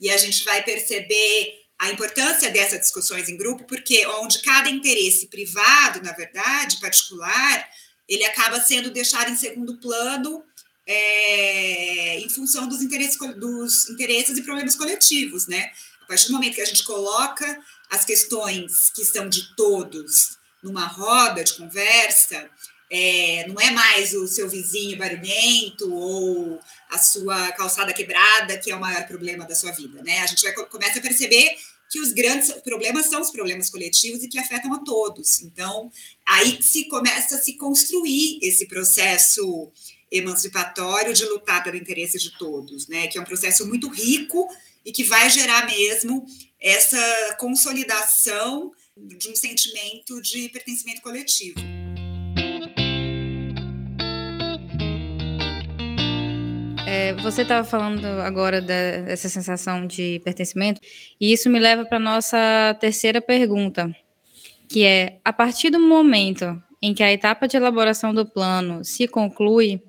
e 0.00 0.10
a 0.10 0.16
gente 0.16 0.44
vai 0.44 0.62
perceber 0.62 1.60
a 1.78 1.90
importância 1.90 2.50
dessas 2.50 2.80
discussões 2.80 3.28
em 3.28 3.36
grupo, 3.38 3.64
porque 3.64 4.06
onde 4.06 4.42
cada 4.42 4.68
interesse 4.68 5.28
privado, 5.28 6.02
na 6.02 6.12
verdade, 6.12 6.78
particular, 6.78 7.66
ele 8.06 8.24
acaba 8.24 8.60
sendo 8.60 8.90
deixado 8.90 9.30
em 9.30 9.36
segundo 9.36 9.78
plano 9.80 10.44
é, 10.86 12.18
em 12.18 12.28
função 12.28 12.68
dos 12.68 12.82
interesses, 12.82 13.16
dos 13.38 13.88
interesses 13.88 14.36
e 14.36 14.42
problemas 14.42 14.76
coletivos, 14.76 15.46
né? 15.46 15.70
A 16.02 16.06
partir 16.06 16.26
do 16.26 16.32
momento 16.32 16.56
que 16.56 16.60
a 16.60 16.66
gente 16.66 16.82
coloca 16.82 17.64
as 17.90 18.04
questões 18.04 18.90
que 18.94 19.04
são 19.04 19.28
de 19.28 19.54
todos 19.56 20.38
numa 20.62 20.86
roda 20.86 21.42
de 21.42 21.54
conversa, 21.54 22.48
é, 22.90 23.46
não 23.48 23.60
é 23.60 23.70
mais 23.70 24.12
o 24.14 24.26
seu 24.26 24.48
vizinho 24.48 24.98
barulhento 24.98 25.92
ou 25.94 26.60
a 26.88 26.98
sua 26.98 27.52
calçada 27.52 27.92
quebrada 27.92 28.58
que 28.58 28.70
é 28.70 28.76
o 28.76 28.80
maior 28.80 29.06
problema 29.06 29.46
da 29.46 29.54
sua 29.54 29.70
vida, 29.72 30.02
né? 30.02 30.18
A 30.20 30.26
gente 30.26 30.42
vai, 30.42 30.52
começa 30.66 30.98
a 30.98 31.02
perceber 31.02 31.56
que 31.88 32.00
os 32.00 32.12
grandes 32.12 32.52
problemas 32.62 33.06
são 33.06 33.20
os 33.20 33.30
problemas 33.30 33.68
coletivos 33.68 34.22
e 34.22 34.28
que 34.28 34.38
afetam 34.38 34.72
a 34.74 34.78
todos. 34.78 35.40
Então, 35.40 35.90
aí 36.26 36.62
se 36.62 36.84
começa 36.88 37.36
a 37.36 37.38
se 37.38 37.54
construir 37.56 38.38
esse 38.42 38.66
processo 38.66 39.70
emancipatório 40.10 41.14
de 41.14 41.24
lutar 41.24 41.62
pelo 41.62 41.76
interesse 41.76 42.18
de 42.18 42.36
todos, 42.38 42.88
né? 42.88 43.06
Que 43.06 43.18
é 43.18 43.20
um 43.20 43.24
processo 43.24 43.66
muito 43.66 43.88
rico 43.88 44.48
e 44.84 44.92
que 44.92 45.04
vai 45.04 45.30
gerar 45.30 45.66
mesmo 45.66 46.26
essa 46.60 47.36
consolidação 47.38 48.70
de 48.96 49.30
um 49.30 49.34
sentimento 49.34 50.20
de 50.20 50.48
pertencimento 50.50 51.00
coletivo. 51.00 51.58
É, 56.86 57.14
você 57.14 57.42
estava 57.42 57.66
falando 57.66 58.04
agora 58.04 58.60
dessa 58.60 59.28
sensação 59.28 59.86
de 59.86 60.20
pertencimento, 60.24 60.80
e 61.20 61.32
isso 61.32 61.48
me 61.48 61.58
leva 61.58 61.84
para 61.84 61.96
a 61.96 62.00
nossa 62.00 62.76
terceira 62.80 63.22
pergunta, 63.22 63.94
que 64.68 64.84
é: 64.84 65.18
a 65.24 65.32
partir 65.32 65.70
do 65.70 65.78
momento 65.78 66.60
em 66.82 66.92
que 66.92 67.02
a 67.02 67.12
etapa 67.12 67.46
de 67.46 67.56
elaboração 67.56 68.12
do 68.12 68.26
plano 68.26 68.84
se 68.84 69.06
conclui, 69.06 69.80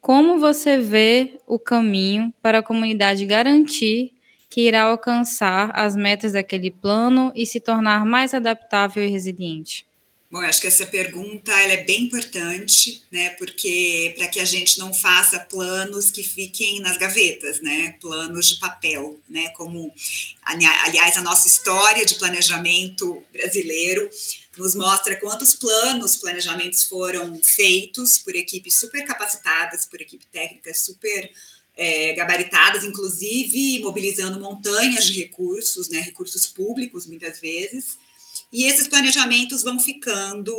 como 0.00 0.38
você 0.38 0.78
vê 0.78 1.40
o 1.46 1.58
caminho 1.58 2.34
para 2.42 2.58
a 2.58 2.62
comunidade 2.62 3.24
garantir 3.24 4.12
que 4.52 4.68
irá 4.68 4.82
alcançar 4.82 5.70
as 5.74 5.96
metas 5.96 6.32
daquele 6.32 6.70
plano 6.70 7.32
e 7.34 7.46
se 7.46 7.58
tornar 7.58 8.04
mais 8.04 8.34
adaptável 8.34 9.02
e 9.02 9.08
resiliente? 9.08 9.86
Bom, 10.30 10.42
eu 10.42 10.48
acho 10.48 10.60
que 10.60 10.66
essa 10.66 10.84
pergunta 10.84 11.50
ela 11.52 11.72
é 11.72 11.84
bem 11.84 12.02
importante, 12.02 13.02
né? 13.10 13.30
Porque 13.30 14.12
para 14.14 14.28
que 14.28 14.38
a 14.38 14.44
gente 14.44 14.78
não 14.78 14.92
faça 14.92 15.40
planos 15.40 16.10
que 16.10 16.22
fiquem 16.22 16.80
nas 16.80 16.98
gavetas, 16.98 17.62
né? 17.62 17.96
Planos 17.98 18.48
de 18.50 18.56
papel, 18.56 19.18
né? 19.26 19.48
Como 19.56 19.90
aliás 20.42 21.16
a 21.16 21.22
nossa 21.22 21.48
história 21.48 22.04
de 22.04 22.16
planejamento 22.16 23.22
brasileiro 23.32 24.06
nos 24.58 24.74
mostra 24.74 25.16
quantos 25.16 25.54
planos, 25.54 26.16
planejamentos 26.16 26.82
foram 26.82 27.40
feitos 27.42 28.18
por 28.18 28.36
equipes 28.36 28.78
super 28.78 29.02
capacitadas, 29.06 29.86
por 29.86 29.98
equipe 30.02 30.26
técnica 30.26 30.74
super 30.74 31.30
é, 31.76 32.12
gabaritadas, 32.14 32.84
inclusive 32.84 33.80
mobilizando 33.80 34.38
montanhas 34.38 35.06
de 35.06 35.20
recursos, 35.20 35.88
né, 35.88 36.00
recursos 36.00 36.46
públicos 36.46 37.06
muitas 37.06 37.40
vezes, 37.40 37.98
e 38.52 38.64
esses 38.64 38.86
planejamentos 38.86 39.62
vão 39.62 39.80
ficando 39.80 40.54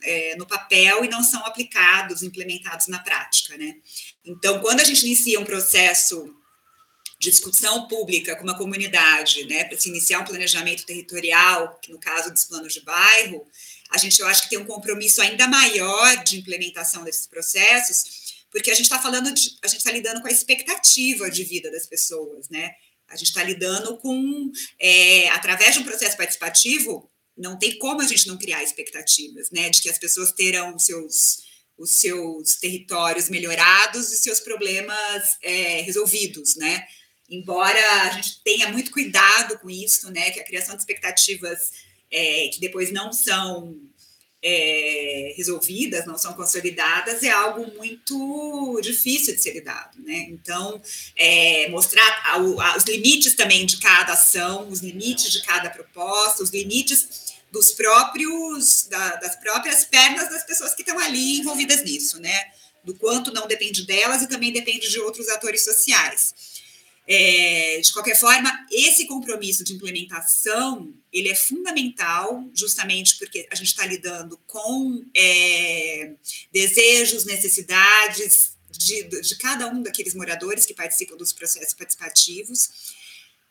é, 0.00 0.36
no 0.36 0.46
papel 0.46 1.04
e 1.04 1.08
não 1.08 1.22
são 1.22 1.44
aplicados, 1.44 2.22
implementados 2.22 2.86
na 2.86 3.00
prática, 3.00 3.56
né? 3.56 3.76
Então, 4.24 4.60
quando 4.60 4.80
a 4.80 4.84
gente 4.84 5.04
inicia 5.04 5.40
um 5.40 5.44
processo 5.44 6.32
de 7.18 7.30
discussão 7.30 7.88
pública 7.88 8.36
com 8.36 8.44
uma 8.44 8.56
comunidade, 8.56 9.44
né, 9.46 9.64
para 9.64 9.76
se 9.76 9.88
iniciar 9.88 10.20
um 10.20 10.24
planejamento 10.24 10.86
territorial, 10.86 11.76
que 11.82 11.90
no 11.90 11.98
caso 11.98 12.30
dos 12.30 12.44
planos 12.44 12.72
de 12.72 12.80
bairro, 12.80 13.44
a 13.90 13.98
gente 13.98 14.20
eu 14.20 14.28
acho 14.28 14.44
que 14.44 14.50
tem 14.50 14.58
um 14.58 14.64
compromisso 14.64 15.20
ainda 15.20 15.48
maior 15.48 16.22
de 16.22 16.38
implementação 16.38 17.02
desses 17.02 17.26
processos, 17.26 18.37
porque 18.50 18.70
a 18.70 18.74
gente 18.74 18.84
está 18.84 18.98
falando 18.98 19.32
de, 19.32 19.58
a 19.62 19.68
gente 19.68 19.78
está 19.78 19.90
lidando 19.90 20.20
com 20.20 20.28
a 20.28 20.32
expectativa 20.32 21.30
de 21.30 21.44
vida 21.44 21.70
das 21.70 21.86
pessoas, 21.86 22.48
né? 22.48 22.72
A 23.08 23.16
gente 23.16 23.28
está 23.28 23.42
lidando 23.42 23.96
com, 23.98 24.50
é, 24.78 25.28
através 25.30 25.74
de 25.74 25.80
um 25.80 25.84
processo 25.84 26.16
participativo, 26.16 27.10
não 27.36 27.58
tem 27.58 27.78
como 27.78 28.02
a 28.02 28.06
gente 28.06 28.26
não 28.26 28.36
criar 28.36 28.62
expectativas, 28.62 29.50
né? 29.50 29.70
De 29.70 29.80
que 29.80 29.88
as 29.88 29.98
pessoas 29.98 30.32
terão 30.32 30.74
os 30.74 30.84
seus, 30.84 31.38
os 31.76 31.92
seus 31.92 32.56
territórios 32.56 33.28
melhorados 33.28 34.12
e 34.12 34.18
seus 34.18 34.40
problemas 34.40 35.36
é, 35.42 35.80
resolvidos, 35.82 36.56
né? 36.56 36.86
Embora 37.30 37.80
a 38.02 38.10
gente 38.10 38.42
tenha 38.42 38.70
muito 38.72 38.90
cuidado 38.90 39.58
com 39.58 39.68
isso, 39.68 40.10
né? 40.10 40.30
Que 40.30 40.40
a 40.40 40.44
criação 40.44 40.74
de 40.74 40.80
expectativas 40.80 41.70
é, 42.10 42.48
que 42.48 42.60
depois 42.60 42.90
não 42.90 43.12
são 43.12 43.78
é, 44.42 45.34
resolvidas, 45.36 46.06
não 46.06 46.16
são 46.16 46.32
consolidadas, 46.32 47.22
é 47.22 47.30
algo 47.30 47.66
muito 47.76 48.80
difícil 48.82 49.34
de 49.34 49.42
ser 49.42 49.52
lidado. 49.52 49.98
Né? 50.00 50.26
Então, 50.30 50.80
é, 51.16 51.68
mostrar 51.70 52.06
a, 52.24 52.36
a, 52.36 52.76
os 52.76 52.84
limites 52.84 53.34
também 53.34 53.66
de 53.66 53.78
cada 53.78 54.12
ação, 54.12 54.68
os 54.68 54.80
limites 54.80 55.32
de 55.32 55.42
cada 55.42 55.70
proposta, 55.70 56.42
os 56.42 56.50
limites 56.50 57.28
dos 57.50 57.72
próprios, 57.72 58.86
da, 58.88 59.16
das 59.16 59.36
próprias 59.36 59.84
pernas 59.84 60.28
das 60.28 60.44
pessoas 60.44 60.74
que 60.74 60.82
estão 60.82 60.98
ali 60.98 61.38
envolvidas 61.38 61.82
nisso, 61.82 62.20
né? 62.20 62.52
Do 62.84 62.94
quanto 62.94 63.32
não 63.32 63.46
depende 63.46 63.86
delas 63.86 64.22
e 64.22 64.28
também 64.28 64.52
depende 64.52 64.88
de 64.88 65.00
outros 65.00 65.28
atores 65.28 65.64
sociais. 65.64 66.34
É, 67.10 67.80
de 67.80 67.90
qualquer 67.90 68.14
forma, 68.20 68.66
esse 68.70 69.06
compromisso 69.06 69.64
de 69.64 69.72
implementação 69.72 70.92
ele 71.10 71.30
é 71.30 71.34
fundamental, 71.34 72.46
justamente 72.52 73.16
porque 73.16 73.48
a 73.50 73.54
gente 73.54 73.68
está 73.68 73.86
lidando 73.86 74.38
com 74.46 75.02
é, 75.16 76.12
desejos, 76.52 77.24
necessidades 77.24 78.52
de, 78.70 79.04
de 79.04 79.38
cada 79.38 79.68
um 79.68 79.82
daqueles 79.82 80.14
moradores 80.14 80.66
que 80.66 80.74
participam 80.74 81.16
dos 81.16 81.32
processos 81.32 81.72
participativos. 81.72 82.68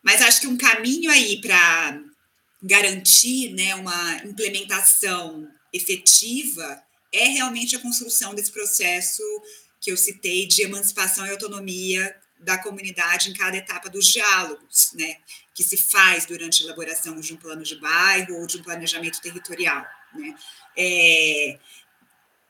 Mas 0.04 0.22
acho 0.22 0.42
que 0.42 0.48
um 0.48 0.56
caminho 0.56 1.10
aí 1.10 1.42
para 1.42 2.00
garantir 2.62 3.54
né, 3.54 3.74
uma 3.74 4.18
implementação 4.24 5.48
efetiva 5.74 6.80
é 7.12 7.26
realmente 7.30 7.76
a 7.76 7.80
construção 7.80 8.36
desse 8.36 8.52
processo 8.52 9.24
que 9.82 9.92
eu 9.92 9.98
citei 9.98 10.46
de 10.46 10.62
emancipação 10.62 11.26
e 11.26 11.32
autonomia 11.32 12.16
da 12.40 12.58
comunidade 12.58 13.30
em 13.30 13.34
cada 13.34 13.58
etapa 13.58 13.90
dos 13.90 14.08
diálogos, 14.08 14.92
né, 14.94 15.18
que 15.54 15.64
se 15.64 15.78
faz 15.78 16.26
durante 16.26 16.62
a 16.62 16.66
elaboração 16.66 17.20
de 17.20 17.34
um 17.34 17.38
plano 17.38 17.64
de 17.64 17.76
bairro 17.76 18.36
ou 18.36 18.48
de 18.48 18.58
um 18.58 18.64
planejamento 18.64 19.22
territorial, 19.22 19.86
né. 20.14 20.36
É, 20.78 21.60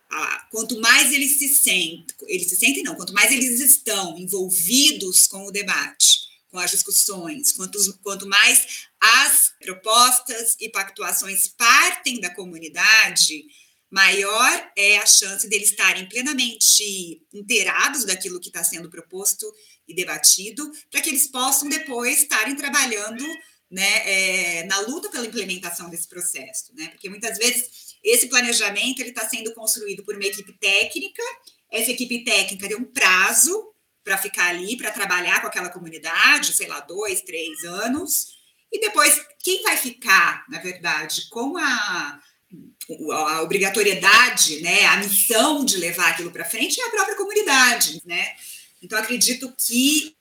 a, 0.10 0.48
quanto 0.52 0.80
mais 0.80 1.12
eles 1.12 1.38
se 1.38 1.50
sentem, 1.50 2.06
eles 2.28 2.50
se 2.50 2.56
sentem 2.56 2.84
não, 2.84 2.96
quanto 2.96 3.14
mais 3.14 3.32
eles 3.32 3.60
estão 3.60 4.18
envolvidos 4.18 5.28
com 5.28 5.46
o 5.46 5.52
debate, 5.52 6.28
com 6.50 6.60
as 6.60 6.72
discussões, 6.72 7.52
quanto, 7.52 7.78
quanto 8.02 8.28
mais 8.28 8.88
as 9.00 9.54
propostas 9.62 10.56
e 10.60 10.70
pactuações 10.70 11.48
partem 11.48 12.20
da 12.20 12.34
comunidade, 12.34 13.46
maior 13.90 14.72
é 14.76 14.98
a 14.98 15.06
chance 15.06 15.48
deles 15.48 15.70
estarem 15.70 16.08
plenamente 16.08 17.22
inteirados 17.34 18.06
daquilo 18.06 18.40
que 18.40 18.50
está 18.50 18.64
sendo 18.64 18.90
proposto 18.90 19.46
e 19.88 19.94
debatido, 19.94 20.72
para 20.92 21.02
que 21.02 21.10
eles 21.10 21.28
possam 21.28 21.70
depois 21.70 22.22
estarem 22.22 22.56
trabalhando 22.56 23.26
né, 23.70 24.60
é, 24.60 24.64
na 24.64 24.80
luta 24.82 25.10
pela 25.10 25.26
implementação 25.26 25.90
desse 25.90 26.08
processo, 26.08 26.74
né? 26.74 26.88
Porque 26.88 27.10
muitas 27.10 27.38
vezes 27.38 27.98
esse 28.04 28.28
planejamento 28.28 29.00
ele 29.00 29.10
está 29.10 29.28
sendo 29.28 29.54
construído 29.54 30.04
por 30.04 30.16
uma 30.16 30.26
equipe 30.26 30.54
técnica. 30.54 31.22
Essa 31.72 31.92
equipe 31.92 32.24
técnica 32.24 32.68
tem 32.68 32.78
um 32.78 32.86
prazo 32.86 33.74
para 34.04 34.18
ficar 34.18 34.48
ali, 34.48 34.78
para 34.78 34.92
trabalhar 34.92 35.42
com 35.42 35.48
aquela 35.48 35.70
comunidade, 35.70 36.54
sei 36.54 36.68
lá, 36.68 36.80
dois, 36.80 37.22
três 37.22 37.66
anos. 37.66 38.38
E 38.72 38.80
depois, 38.80 39.22
quem 39.44 39.62
vai 39.64 39.76
ficar, 39.76 40.46
na 40.50 40.60
verdade, 40.60 41.28
com 41.30 41.58
a, 41.58 42.20
a 43.12 43.42
obrigatoriedade, 43.42 44.62
né, 44.62 44.86
a 44.86 44.98
missão 44.98 45.66
de 45.66 45.78
levar 45.78 46.12
aquilo 46.12 46.32
para 46.32 46.46
frente 46.46 46.80
é 46.80 46.86
a 46.86 46.90
própria 46.90 47.18
comunidade, 47.18 48.02
né? 48.06 48.34
Então, 48.82 48.98
acredito 48.98 49.54
que 49.58 50.16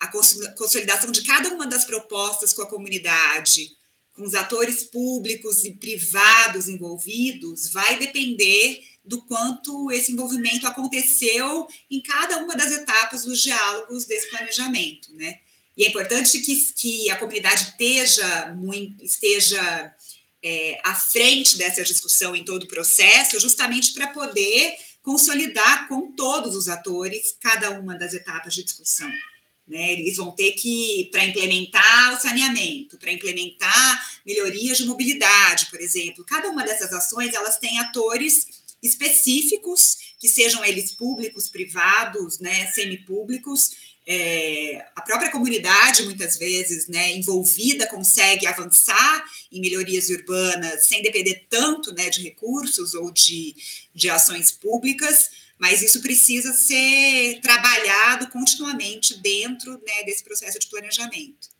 a 0.00 0.06
consolidação 0.06 1.10
de 1.10 1.22
cada 1.22 1.48
uma 1.50 1.66
das 1.66 1.84
propostas 1.84 2.52
com 2.52 2.62
a 2.62 2.68
comunidade, 2.68 3.70
com 4.12 4.22
os 4.22 4.34
atores 4.34 4.84
públicos 4.84 5.64
e 5.64 5.72
privados 5.72 6.68
envolvidos, 6.68 7.70
vai 7.72 7.98
depender 7.98 8.82
do 9.04 9.22
quanto 9.22 9.90
esse 9.90 10.12
envolvimento 10.12 10.66
aconteceu 10.66 11.66
em 11.90 12.00
cada 12.00 12.38
uma 12.38 12.54
das 12.54 12.70
etapas 12.70 13.24
dos 13.24 13.42
diálogos 13.42 14.04
desse 14.04 14.28
planejamento, 14.28 15.12
né? 15.14 15.40
E 15.76 15.84
é 15.84 15.88
importante 15.88 16.40
que, 16.40 16.56
que 16.74 17.10
a 17.10 17.16
comunidade 17.16 17.62
esteja, 17.62 18.52
muito, 18.54 19.02
esteja 19.04 19.94
é, 20.42 20.80
à 20.84 20.94
frente 20.94 21.56
dessa 21.56 21.84
discussão 21.84 22.34
em 22.34 22.44
todo 22.44 22.64
o 22.64 22.68
processo, 22.68 23.38
justamente 23.38 23.92
para 23.92 24.08
poder 24.08 24.76
consolidar 25.08 25.88
com 25.88 26.12
todos 26.12 26.54
os 26.54 26.68
atores 26.68 27.34
cada 27.40 27.70
uma 27.70 27.96
das 27.96 28.12
etapas 28.12 28.52
de 28.52 28.62
discussão. 28.62 29.10
Né? 29.66 29.94
Eles 29.94 30.18
vão 30.18 30.32
ter 30.32 30.52
que, 30.52 31.08
para 31.10 31.24
implementar 31.24 32.12
o 32.12 32.20
saneamento, 32.20 32.98
para 32.98 33.10
implementar 33.10 34.06
melhorias 34.26 34.76
de 34.76 34.84
mobilidade, 34.84 35.64
por 35.70 35.80
exemplo, 35.80 36.26
cada 36.26 36.50
uma 36.50 36.62
dessas 36.62 36.92
ações 36.92 37.32
elas 37.32 37.56
têm 37.56 37.80
atores 37.80 38.48
específicos, 38.82 39.96
que 40.20 40.28
sejam 40.28 40.62
eles 40.62 40.92
públicos, 40.92 41.48
privados, 41.48 42.38
né, 42.38 42.66
semipúblicos, 42.72 43.87
é, 44.10 44.86
a 44.96 45.02
própria 45.02 45.30
comunidade, 45.30 46.02
muitas 46.04 46.38
vezes, 46.38 46.88
né, 46.88 47.12
envolvida, 47.12 47.86
consegue 47.86 48.46
avançar 48.46 49.22
em 49.52 49.60
melhorias 49.60 50.08
urbanas 50.08 50.86
sem 50.86 51.02
depender 51.02 51.46
tanto 51.50 51.92
né, 51.92 52.08
de 52.08 52.22
recursos 52.22 52.94
ou 52.94 53.10
de, 53.10 53.54
de 53.94 54.08
ações 54.08 54.50
públicas, 54.50 55.30
mas 55.58 55.82
isso 55.82 56.00
precisa 56.00 56.54
ser 56.54 57.38
trabalhado 57.42 58.28
continuamente 58.28 59.18
dentro 59.18 59.72
né, 59.72 60.04
desse 60.06 60.24
processo 60.24 60.58
de 60.58 60.68
planejamento. 60.68 61.50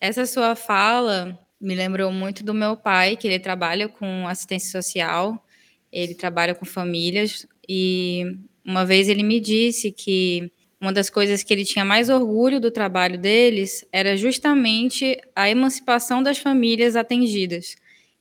Essa 0.00 0.26
sua 0.26 0.54
fala 0.54 1.36
me 1.60 1.74
lembrou 1.74 2.12
muito 2.12 2.44
do 2.44 2.54
meu 2.54 2.76
pai, 2.76 3.16
que 3.16 3.26
ele 3.26 3.40
trabalha 3.40 3.88
com 3.88 4.28
assistência 4.28 4.70
social, 4.70 5.44
ele 5.90 6.14
trabalha 6.14 6.54
com 6.54 6.64
famílias, 6.64 7.46
e 7.68 8.36
uma 8.64 8.86
vez 8.86 9.08
ele 9.08 9.24
me 9.24 9.40
disse 9.40 9.90
que 9.90 10.52
uma 10.80 10.92
das 10.92 11.08
coisas 11.08 11.42
que 11.42 11.52
ele 11.52 11.64
tinha 11.64 11.84
mais 11.84 12.10
orgulho 12.10 12.60
do 12.60 12.70
trabalho 12.70 13.18
deles 13.18 13.84
era 13.90 14.16
justamente 14.16 15.18
a 15.34 15.48
emancipação 15.48 16.22
das 16.22 16.38
famílias 16.38 16.96
atendidas, 16.96 17.76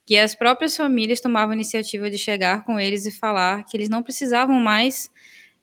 que 0.06 0.18
as 0.18 0.36
próprias 0.36 0.76
famílias 0.76 1.20
tomavam 1.20 1.52
a 1.52 1.56
iniciativa 1.56 2.10
de 2.10 2.18
chegar 2.18 2.64
com 2.64 2.80
eles 2.80 3.06
e 3.06 3.12
falar 3.12 3.66
que 3.66 3.76
eles 3.76 3.90
não 3.90 4.02
precisavam 4.02 4.60
mais 4.60 5.10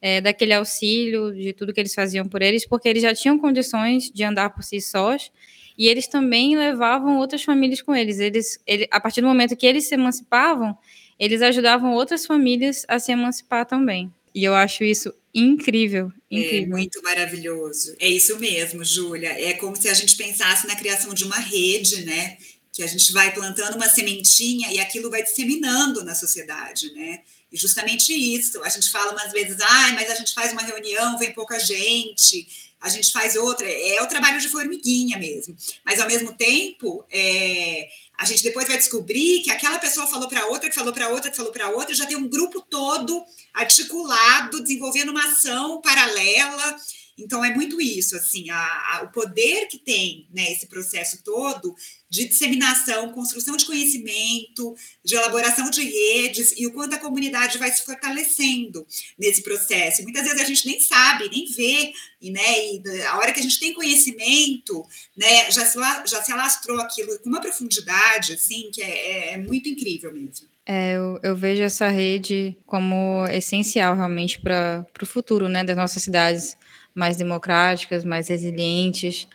é, 0.00 0.20
daquele 0.20 0.52
auxílio, 0.52 1.32
de 1.32 1.52
tudo 1.52 1.72
que 1.72 1.80
eles 1.80 1.94
faziam 1.94 2.26
por 2.26 2.42
eles, 2.42 2.66
porque 2.66 2.88
eles 2.88 3.02
já 3.02 3.14
tinham 3.14 3.38
condições 3.38 4.10
de 4.10 4.24
andar 4.24 4.50
por 4.50 4.64
si 4.64 4.80
sós, 4.80 5.30
e 5.78 5.88
eles 5.88 6.06
também 6.08 6.56
levavam 6.56 7.16
outras 7.18 7.42
famílias 7.42 7.80
com 7.80 7.94
eles. 7.94 8.18
Eles, 8.18 8.60
ele, 8.66 8.86
a 8.90 9.00
partir 9.00 9.20
do 9.22 9.28
momento 9.28 9.56
que 9.56 9.66
eles 9.66 9.88
se 9.88 9.94
emancipavam, 9.94 10.76
eles 11.18 11.40
ajudavam 11.40 11.94
outras 11.94 12.26
famílias 12.26 12.84
a 12.88 12.98
se 12.98 13.12
emancipar 13.12 13.64
também. 13.64 14.12
E 14.34 14.44
eu 14.44 14.54
acho 14.54 14.84
isso 14.84 15.12
incrível, 15.34 16.12
é 16.30 16.38
incrível. 16.38 16.76
É 16.76 16.78
muito 16.78 17.02
maravilhoso. 17.02 17.94
É 17.98 18.08
isso 18.08 18.38
mesmo, 18.38 18.84
Júlia. 18.84 19.28
É 19.28 19.54
como 19.54 19.76
se 19.76 19.88
a 19.88 19.94
gente 19.94 20.16
pensasse 20.16 20.66
na 20.66 20.76
criação 20.76 21.14
de 21.14 21.24
uma 21.24 21.38
rede, 21.38 22.04
né? 22.04 22.36
Que 22.72 22.82
a 22.82 22.86
gente 22.86 23.12
vai 23.12 23.32
plantando 23.32 23.76
uma 23.76 23.88
sementinha 23.88 24.72
e 24.72 24.78
aquilo 24.78 25.10
vai 25.10 25.22
disseminando 25.22 26.04
na 26.04 26.14
sociedade, 26.14 26.92
né? 26.92 27.20
E 27.52 27.56
justamente 27.58 28.12
isso, 28.12 28.62
a 28.62 28.68
gente 28.68 28.90
fala 28.90 29.12
umas 29.12 29.30
vezes, 29.30 29.58
ai, 29.60 29.92
mas 29.94 30.10
a 30.10 30.14
gente 30.14 30.32
faz 30.32 30.52
uma 30.52 30.62
reunião, 30.62 31.18
vem 31.18 31.32
pouca 31.32 31.58
gente, 31.58 32.48
a 32.80 32.88
gente 32.88 33.12
faz 33.12 33.36
outra, 33.36 33.68
é 33.70 34.00
o 34.02 34.06
trabalho 34.06 34.40
de 34.40 34.48
formiguinha 34.48 35.18
mesmo. 35.18 35.56
Mas 35.84 36.00
ao 36.00 36.08
mesmo 36.08 36.32
tempo, 36.32 37.04
é, 37.10 37.88
a 38.18 38.24
gente 38.24 38.42
depois 38.42 38.66
vai 38.66 38.76
descobrir 38.76 39.42
que 39.42 39.50
aquela 39.50 39.78
pessoa 39.78 40.06
falou 40.06 40.28
para 40.28 40.46
outra, 40.46 40.68
que 40.68 40.74
falou 40.74 40.92
para 40.92 41.08
outra, 41.08 41.30
que 41.30 41.36
falou 41.36 41.52
para 41.52 41.68
outra, 41.68 41.94
já 41.94 42.06
tem 42.06 42.16
um 42.16 42.28
grupo 42.28 42.60
todo 42.60 43.24
articulado, 43.52 44.62
desenvolvendo 44.62 45.10
uma 45.10 45.24
ação 45.24 45.80
paralela 45.80 46.76
então, 47.18 47.44
é 47.44 47.54
muito 47.54 47.80
isso, 47.80 48.16
assim, 48.16 48.48
a, 48.50 48.56
a, 48.56 49.02
o 49.02 49.12
poder 49.12 49.66
que 49.66 49.78
tem 49.78 50.26
né, 50.32 50.50
esse 50.52 50.66
processo 50.66 51.22
todo 51.22 51.74
de 52.08 52.26
disseminação, 52.26 53.12
construção 53.12 53.56
de 53.56 53.64
conhecimento, 53.64 54.74
de 55.04 55.14
elaboração 55.14 55.70
de 55.70 55.82
redes 55.82 56.52
e 56.56 56.66
o 56.66 56.72
quanto 56.72 56.94
a 56.94 56.98
comunidade 56.98 57.58
vai 57.58 57.70
se 57.70 57.84
fortalecendo 57.84 58.86
nesse 59.18 59.42
processo. 59.42 60.02
Muitas 60.02 60.24
vezes 60.24 60.40
a 60.40 60.44
gente 60.44 60.66
nem 60.66 60.80
sabe, 60.80 61.28
nem 61.28 61.46
vê, 61.46 61.92
e, 62.20 62.30
né, 62.30 62.74
e 62.74 63.02
a 63.02 63.18
hora 63.18 63.32
que 63.32 63.40
a 63.40 63.42
gente 63.42 63.60
tem 63.60 63.74
conhecimento, 63.74 64.84
né, 65.16 65.50
já 65.50 65.64
se, 65.64 65.78
já 66.06 66.22
se 66.22 66.32
alastrou 66.32 66.80
aquilo 66.80 67.18
com 67.20 67.28
uma 67.28 67.40
profundidade, 67.40 68.34
assim, 68.34 68.70
que 68.72 68.82
é, 68.82 68.88
é, 68.88 69.34
é 69.34 69.38
muito 69.38 69.68
incrível 69.68 70.12
mesmo. 70.12 70.52
É, 70.64 70.96
eu, 70.96 71.18
eu, 71.24 71.36
vejo 71.36 71.62
essa 71.62 71.88
rede 71.88 72.56
como 72.64 73.26
essencial 73.26 73.96
realmente 73.96 74.40
para 74.40 74.86
o 75.02 75.06
futuro 75.06 75.48
né, 75.48 75.64
das 75.64 75.76
nossas 75.76 76.02
cidades 76.04 76.56
mais 76.94 77.16
democráticas, 77.16 78.04
mais 78.04 78.28
resilientes, 78.28 79.26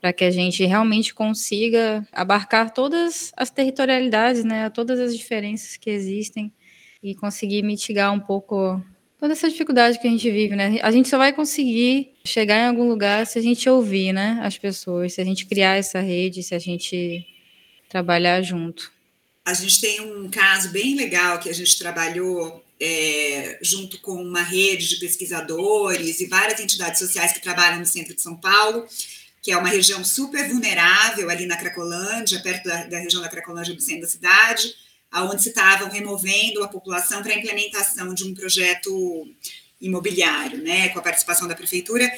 para 0.00 0.12
que 0.12 0.24
a 0.24 0.30
gente 0.30 0.64
realmente 0.64 1.12
consiga 1.12 2.06
abarcar 2.12 2.72
todas 2.72 3.32
as 3.36 3.50
territorialidades, 3.50 4.44
né, 4.44 4.70
todas 4.70 5.00
as 5.00 5.16
diferenças 5.16 5.76
que 5.76 5.90
existem 5.90 6.52
e 7.02 7.14
conseguir 7.14 7.62
mitigar 7.62 8.12
um 8.12 8.20
pouco 8.20 8.82
toda 9.18 9.32
essa 9.32 9.48
dificuldade 9.48 9.98
que 9.98 10.06
a 10.06 10.10
gente 10.10 10.30
vive, 10.30 10.54
né? 10.54 10.78
A 10.80 10.92
gente 10.92 11.08
só 11.08 11.18
vai 11.18 11.32
conseguir 11.32 12.12
chegar 12.24 12.56
em 12.58 12.68
algum 12.68 12.88
lugar 12.88 13.26
se 13.26 13.38
a 13.38 13.42
gente 13.42 13.68
ouvir, 13.68 14.12
né, 14.12 14.38
as 14.42 14.56
pessoas, 14.56 15.14
se 15.14 15.20
a 15.20 15.24
gente 15.24 15.46
criar 15.46 15.76
essa 15.76 16.00
rede, 16.00 16.42
se 16.42 16.54
a 16.54 16.58
gente 16.58 17.26
trabalhar 17.88 18.40
junto. 18.42 18.92
A 19.44 19.54
gente 19.54 19.80
tem 19.80 20.00
um 20.00 20.28
caso 20.30 20.70
bem 20.70 20.94
legal 20.94 21.38
que 21.38 21.48
a 21.48 21.54
gente 21.54 21.78
trabalhou 21.78 22.62
é, 22.80 23.58
junto 23.60 24.00
com 24.00 24.14
uma 24.22 24.42
rede 24.42 24.88
de 24.88 24.96
pesquisadores 24.96 26.20
e 26.20 26.26
várias 26.26 26.60
entidades 26.60 26.98
sociais 26.98 27.32
que 27.32 27.40
trabalham 27.40 27.80
no 27.80 27.86
centro 27.86 28.14
de 28.14 28.22
São 28.22 28.36
Paulo, 28.36 28.86
que 29.42 29.50
é 29.50 29.56
uma 29.56 29.68
região 29.68 30.04
super 30.04 30.48
vulnerável 30.48 31.30
ali 31.30 31.46
na 31.46 31.56
Cracolândia, 31.56 32.40
perto 32.40 32.64
da, 32.64 32.84
da 32.84 32.98
região 32.98 33.22
da 33.22 33.28
Cracolândia 33.28 33.74
do 33.74 33.80
centro 33.80 34.02
da 34.02 34.08
cidade, 34.08 34.74
aonde 35.10 35.42
se 35.42 35.48
estavam 35.48 35.88
removendo 35.88 36.62
a 36.62 36.68
população 36.68 37.22
para 37.22 37.32
a 37.32 37.36
implementação 37.36 38.14
de 38.14 38.24
um 38.24 38.34
projeto 38.34 39.26
imobiliário, 39.80 40.62
né, 40.62 40.88
com 40.90 40.98
a 40.98 41.02
participação 41.02 41.48
da 41.48 41.54
prefeitura, 41.54 42.10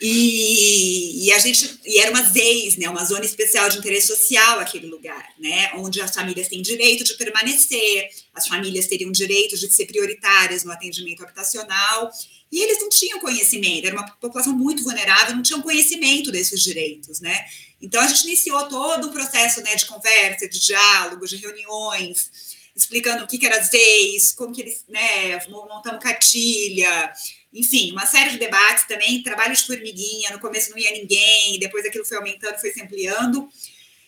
e, 0.00 1.26
e, 1.26 1.32
a 1.32 1.38
gente 1.38 1.80
e 1.84 1.98
era 1.98 2.10
uma 2.10 2.22
ZEIS, 2.22 2.76
né, 2.76 2.88
uma 2.88 3.04
zona 3.04 3.24
especial 3.24 3.68
de 3.68 3.78
interesse 3.78 4.08
social 4.08 4.60
aquele 4.60 4.86
lugar, 4.86 5.26
né, 5.38 5.72
onde 5.74 6.00
as 6.00 6.14
famílias 6.14 6.48
têm 6.48 6.60
direito 6.60 7.02
de 7.02 7.14
permanecer, 7.14 8.10
as 8.34 8.46
famílias 8.46 8.86
teriam 8.86 9.10
direito 9.10 9.56
de 9.56 9.72
ser 9.72 9.86
prioritárias 9.86 10.64
no 10.64 10.72
atendimento 10.72 11.22
habitacional, 11.22 12.10
e 12.52 12.60
eles 12.60 12.78
não 12.80 12.90
tinham 12.90 13.18
conhecimento, 13.20 13.86
era 13.86 13.96
uma 13.96 14.10
população 14.10 14.52
muito 14.52 14.84
vulnerável, 14.84 15.34
não 15.34 15.42
tinham 15.42 15.62
conhecimento 15.62 16.30
desses 16.30 16.62
direitos, 16.62 17.20
né? 17.20 17.44
Então 17.80 18.00
a 18.00 18.06
gente 18.06 18.24
iniciou 18.24 18.68
todo 18.68 19.08
um 19.08 19.12
processo, 19.12 19.60
né, 19.62 19.74
de 19.74 19.86
conversa, 19.86 20.48
de 20.48 20.58
diálogo, 20.60 21.26
de 21.26 21.36
reuniões, 21.36 22.30
explicando 22.74 23.24
o 23.24 23.26
que, 23.26 23.38
que 23.38 23.46
era 23.46 23.62
ZEIS, 23.62 24.32
como 24.34 24.54
que 24.54 24.60
eles, 24.60 24.84
né, 24.88 25.40
montamos 25.48 26.02
cartilha, 26.02 27.12
enfim, 27.52 27.92
uma 27.92 28.06
série 28.06 28.30
de 28.30 28.38
debates 28.38 28.86
também, 28.86 29.22
trabalho 29.22 29.54
de 29.54 29.66
formiguinha, 29.66 30.30
no 30.30 30.38
começo 30.38 30.70
não 30.70 30.78
ia 30.78 30.90
ninguém, 30.92 31.58
depois 31.58 31.84
aquilo 31.86 32.04
foi 32.04 32.18
aumentando, 32.18 32.58
foi 32.58 32.70
se 32.72 32.82
ampliando. 32.82 33.48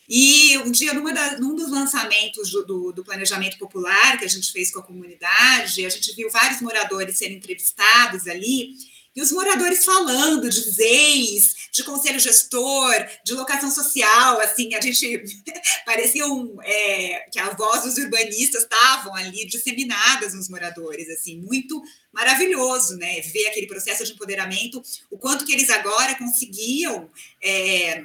E 0.09 0.57
um 0.59 0.70
dia, 0.70 0.94
numa 0.94 1.12
da, 1.12 1.38
num 1.38 1.55
dos 1.55 1.70
lançamentos 1.70 2.51
do, 2.51 2.64
do, 2.64 2.92
do, 2.92 3.05
planejamento 3.05 3.59
popular 3.59 4.18
que 4.18 4.24
a 4.24 4.29
gente 4.29 4.51
fez 4.51 4.72
com 4.72 4.81
a 4.81 4.83
comunidade, 4.83 5.85
a 5.85 5.88
gente 5.90 6.14
viu 6.14 6.31
vários 6.31 6.62
moradores 6.62 7.18
sendo 7.18 7.35
entrevistados 7.35 8.27
ali, 8.27 8.74
e 9.14 9.20
os 9.20 9.33
moradores 9.33 9.85
falando 9.85 10.48
de 10.48 10.61
ZEIS, 10.61 11.67
de 11.72 11.85
conselho 11.85 12.18
gestor, 12.18 12.94
de 13.24 13.35
locação 13.35 13.70
social, 13.70 14.40
assim, 14.40 14.74
a 14.74 14.81
gente 14.81 15.22
parecia 15.85 16.26
um, 16.26 16.57
é, 16.62 17.26
que 17.31 17.38
a 17.38 17.50
voz 17.50 17.83
dos 17.83 17.96
urbanistas 17.98 18.62
estavam 18.62 19.14
ali 19.14 19.46
disseminadas 19.46 20.35
nos 20.35 20.48
moradores, 20.48 21.09
assim, 21.11 21.38
muito 21.38 21.83
maravilhoso, 22.12 22.96
né? 22.96 23.20
Ver 23.20 23.48
aquele 23.48 23.66
processo 23.66 24.04
de 24.04 24.12
empoderamento, 24.12 24.83
o 25.11 25.18
quanto 25.18 25.44
que 25.44 25.52
eles 25.52 25.70
agora 25.70 26.14
conseguiam. 26.16 27.11
É, 27.42 28.04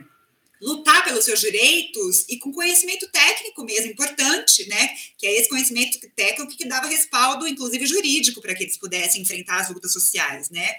lutar 0.63 1.03
pelos 1.03 1.25
seus 1.25 1.41
direitos 1.41 2.25
e 2.29 2.39
com 2.39 2.51
conhecimento 2.53 3.05
técnico 3.09 3.65
mesmo, 3.65 3.91
importante, 3.91 4.67
né? 4.69 4.89
Que 5.17 5.27
é 5.27 5.37
esse 5.37 5.49
conhecimento 5.49 5.99
técnico 6.15 6.55
que 6.55 6.65
dava 6.65 6.87
respaldo, 6.87 7.45
inclusive 7.45 7.85
jurídico, 7.85 8.41
para 8.41 8.55
que 8.55 8.63
eles 8.63 8.77
pudessem 8.77 9.21
enfrentar 9.21 9.57
as 9.57 9.69
lutas 9.69 9.91
sociais, 9.91 10.49
né? 10.49 10.73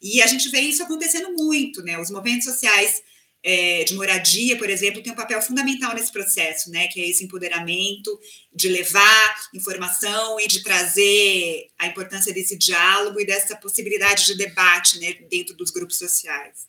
E 0.00 0.22
a 0.22 0.26
gente 0.26 0.48
vê 0.48 0.60
isso 0.60 0.82
acontecendo 0.82 1.32
muito, 1.34 1.82
né? 1.82 1.98
Os 1.98 2.10
movimentos 2.10 2.44
sociais 2.44 3.02
é, 3.42 3.84
de 3.84 3.94
moradia, 3.94 4.56
por 4.56 4.68
exemplo, 4.68 5.02
tem 5.02 5.12
um 5.12 5.16
papel 5.16 5.40
fundamental 5.40 5.94
nesse 5.94 6.12
processo, 6.12 6.70
né? 6.70 6.88
Que 6.88 7.00
é 7.00 7.08
esse 7.08 7.24
empoderamento 7.24 8.18
de 8.54 8.68
levar 8.68 9.36
informação 9.54 10.38
e 10.40 10.46
de 10.46 10.62
trazer 10.62 11.68
a 11.78 11.86
importância 11.86 12.32
desse 12.32 12.56
diálogo 12.56 13.20
e 13.20 13.26
dessa 13.26 13.56
possibilidade 13.56 14.26
de 14.26 14.36
debate, 14.36 14.98
né? 14.98 15.14
Dentro 15.30 15.56
dos 15.56 15.70
grupos 15.70 15.96
sociais. 15.96 16.68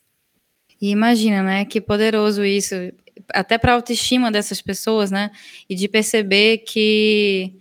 E 0.80 0.90
imagina, 0.90 1.42
né? 1.42 1.64
Que 1.64 1.80
poderoso 1.80 2.44
isso, 2.44 2.74
até 3.28 3.58
para 3.58 3.72
a 3.72 3.74
autoestima 3.76 4.32
dessas 4.32 4.60
pessoas, 4.60 5.10
né? 5.10 5.30
E 5.68 5.74
de 5.74 5.88
perceber 5.88 6.58
que 6.58 7.54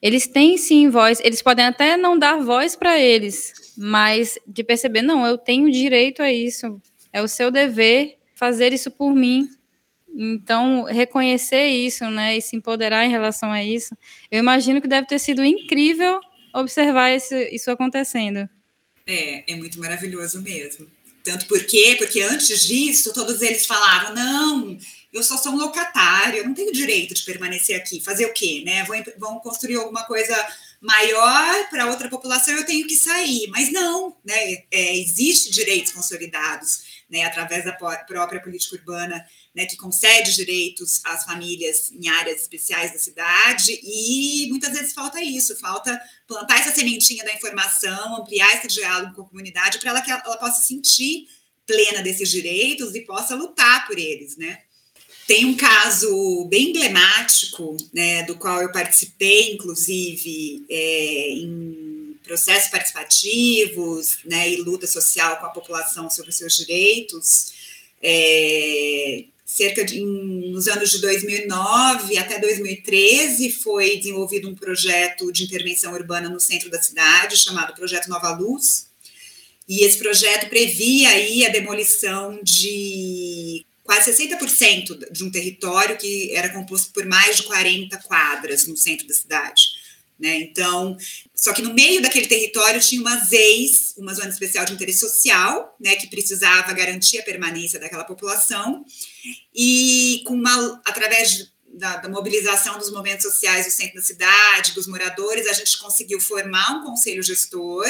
eles 0.00 0.26
têm 0.26 0.56
sim 0.56 0.88
voz, 0.88 1.20
eles 1.22 1.42
podem 1.42 1.64
até 1.64 1.96
não 1.96 2.18
dar 2.18 2.36
voz 2.42 2.74
para 2.74 2.98
eles, 2.98 3.52
mas 3.76 4.38
de 4.46 4.62
perceber, 4.62 5.02
não, 5.02 5.26
eu 5.26 5.38
tenho 5.38 5.70
direito 5.70 6.22
a 6.22 6.32
isso, 6.32 6.80
é 7.12 7.22
o 7.22 7.28
seu 7.28 7.50
dever 7.50 8.18
fazer 8.34 8.72
isso 8.72 8.90
por 8.90 9.14
mim. 9.14 9.48
Então, 10.14 10.84
reconhecer 10.84 11.68
isso, 11.68 12.04
né, 12.10 12.36
e 12.36 12.42
se 12.42 12.54
empoderar 12.54 13.06
em 13.06 13.10
relação 13.10 13.50
a 13.50 13.64
isso, 13.64 13.96
eu 14.30 14.38
imagino 14.38 14.80
que 14.80 14.88
deve 14.88 15.06
ter 15.06 15.18
sido 15.18 15.44
incrível 15.44 16.20
observar 16.52 17.10
esse, 17.10 17.48
isso 17.50 17.70
acontecendo. 17.70 18.48
É, 19.06 19.52
é 19.52 19.56
muito 19.56 19.80
maravilhoso 19.80 20.40
mesmo. 20.42 20.86
Tanto 21.24 21.46
por 21.46 21.64
quê? 21.64 21.94
Porque 21.98 22.20
antes 22.20 22.66
disso, 22.66 23.12
todos 23.12 23.40
eles 23.42 23.64
falavam: 23.64 24.14
não, 24.14 24.78
eu 25.12 25.22
só 25.22 25.36
sou 25.36 25.52
um 25.52 25.56
locatário, 25.56 26.38
eu 26.38 26.44
não 26.44 26.54
tenho 26.54 26.72
direito 26.72 27.14
de 27.14 27.22
permanecer 27.22 27.76
aqui. 27.76 28.00
Fazer 28.00 28.26
o 28.26 28.32
quê? 28.32 28.62
Né? 28.64 28.84
Vão, 28.84 29.02
vão 29.18 29.38
construir 29.40 29.76
alguma 29.76 30.04
coisa 30.04 30.34
maior 30.82 31.68
para 31.70 31.86
outra 31.86 32.08
população, 32.08 32.54
eu 32.54 32.66
tenho 32.66 32.86
que 32.86 32.96
sair. 32.96 33.46
Mas 33.48 33.70
não, 33.70 34.16
né? 34.24 34.64
É, 34.70 34.98
existe 34.98 35.50
direitos 35.50 35.92
consolidados 35.92 37.02
né, 37.08 37.24
através 37.24 37.64
da 37.64 37.72
própria 37.72 38.40
política 38.40 38.76
urbana, 38.76 39.24
né, 39.54 39.66
que 39.66 39.76
concede 39.76 40.34
direitos 40.34 41.02
às 41.04 41.24
famílias 41.24 41.92
em 41.92 42.08
áreas 42.08 42.40
especiais 42.40 42.90
da 42.90 42.98
cidade, 42.98 43.78
e 43.82 44.46
muitas 44.48 44.72
vezes 44.72 44.94
falta 44.94 45.22
isso, 45.22 45.54
falta 45.58 46.00
plantar 46.26 46.58
essa 46.58 46.74
sementinha 46.74 47.22
da 47.22 47.34
informação, 47.34 48.16
ampliar 48.16 48.50
esse 48.54 48.66
diálogo 48.68 49.14
com 49.14 49.22
a 49.22 49.28
comunidade 49.28 49.78
para 49.78 49.90
ela 49.90 50.00
que 50.00 50.10
ela 50.10 50.38
possa 50.38 50.62
sentir 50.62 51.26
plena 51.66 52.02
desses 52.02 52.30
direitos 52.30 52.94
e 52.94 53.02
possa 53.02 53.34
lutar 53.34 53.86
por 53.86 53.98
eles, 53.98 54.38
né? 54.38 54.62
Tem 55.26 55.46
um 55.46 55.56
caso 55.56 56.46
bem 56.50 56.70
emblemático, 56.70 57.76
né, 57.92 58.24
do 58.24 58.36
qual 58.36 58.60
eu 58.60 58.72
participei, 58.72 59.52
inclusive, 59.52 60.64
é, 60.68 61.28
em 61.30 62.16
processos 62.22 62.70
participativos 62.70 64.18
né, 64.24 64.50
e 64.50 64.56
luta 64.56 64.86
social 64.86 65.38
com 65.38 65.46
a 65.46 65.50
população 65.50 66.10
sobre 66.10 66.32
seus 66.32 66.56
direitos, 66.56 67.52
é, 68.02 69.24
cerca 69.44 69.84
de 69.84 70.00
nos 70.00 70.66
anos 70.66 70.90
de 70.90 70.98
2009 71.00 72.16
até 72.16 72.38
2013 72.38 73.50
foi 73.50 73.98
desenvolvido 73.98 74.48
um 74.48 74.54
projeto 74.54 75.30
de 75.30 75.44
intervenção 75.44 75.92
urbana 75.92 76.28
no 76.28 76.40
centro 76.40 76.70
da 76.70 76.80
cidade 76.80 77.36
chamado 77.36 77.74
Projeto 77.74 78.08
Nova 78.08 78.30
Luz. 78.34 78.86
E 79.68 79.84
esse 79.84 79.98
projeto 79.98 80.48
previa 80.48 81.10
aí 81.10 81.46
a 81.46 81.50
demolição 81.50 82.40
de 82.42 83.64
quase 83.84 84.12
60% 84.12 85.10
de 85.10 85.24
um 85.24 85.30
território 85.30 85.96
que 85.96 86.34
era 86.34 86.48
composto 86.48 86.92
por 86.92 87.04
mais 87.04 87.36
de 87.36 87.42
40 87.44 87.98
quadras 87.98 88.66
no 88.66 88.76
centro 88.76 89.06
da 89.06 89.14
cidade. 89.14 89.82
Né? 90.18 90.36
Então, 90.36 90.96
só 91.34 91.52
que 91.52 91.62
no 91.62 91.74
meio 91.74 92.00
daquele 92.00 92.28
território 92.28 92.80
tinha 92.80 93.00
uma 93.00 93.16
ZEIS, 93.24 93.94
uma 93.98 94.14
zona 94.14 94.28
especial 94.28 94.64
de 94.64 94.72
interesse 94.72 95.00
social, 95.00 95.76
né, 95.80 95.96
que 95.96 96.06
precisava 96.06 96.72
garantir 96.72 97.18
a 97.18 97.24
permanência 97.24 97.80
daquela 97.80 98.04
população, 98.04 98.84
e 99.52 100.22
com 100.24 100.34
uma, 100.34 100.80
através 100.84 101.50
da, 101.74 101.96
da, 101.96 102.08
mobilização 102.08 102.78
dos 102.78 102.92
movimentos 102.92 103.24
sociais 103.24 103.66
do 103.66 103.72
centro 103.72 103.96
da 103.96 104.02
cidade, 104.02 104.74
dos 104.74 104.86
moradores, 104.86 105.48
a 105.48 105.52
gente 105.54 105.76
conseguiu 105.78 106.20
formar 106.20 106.70
um 106.70 106.84
conselho 106.84 107.22
gestor, 107.22 107.86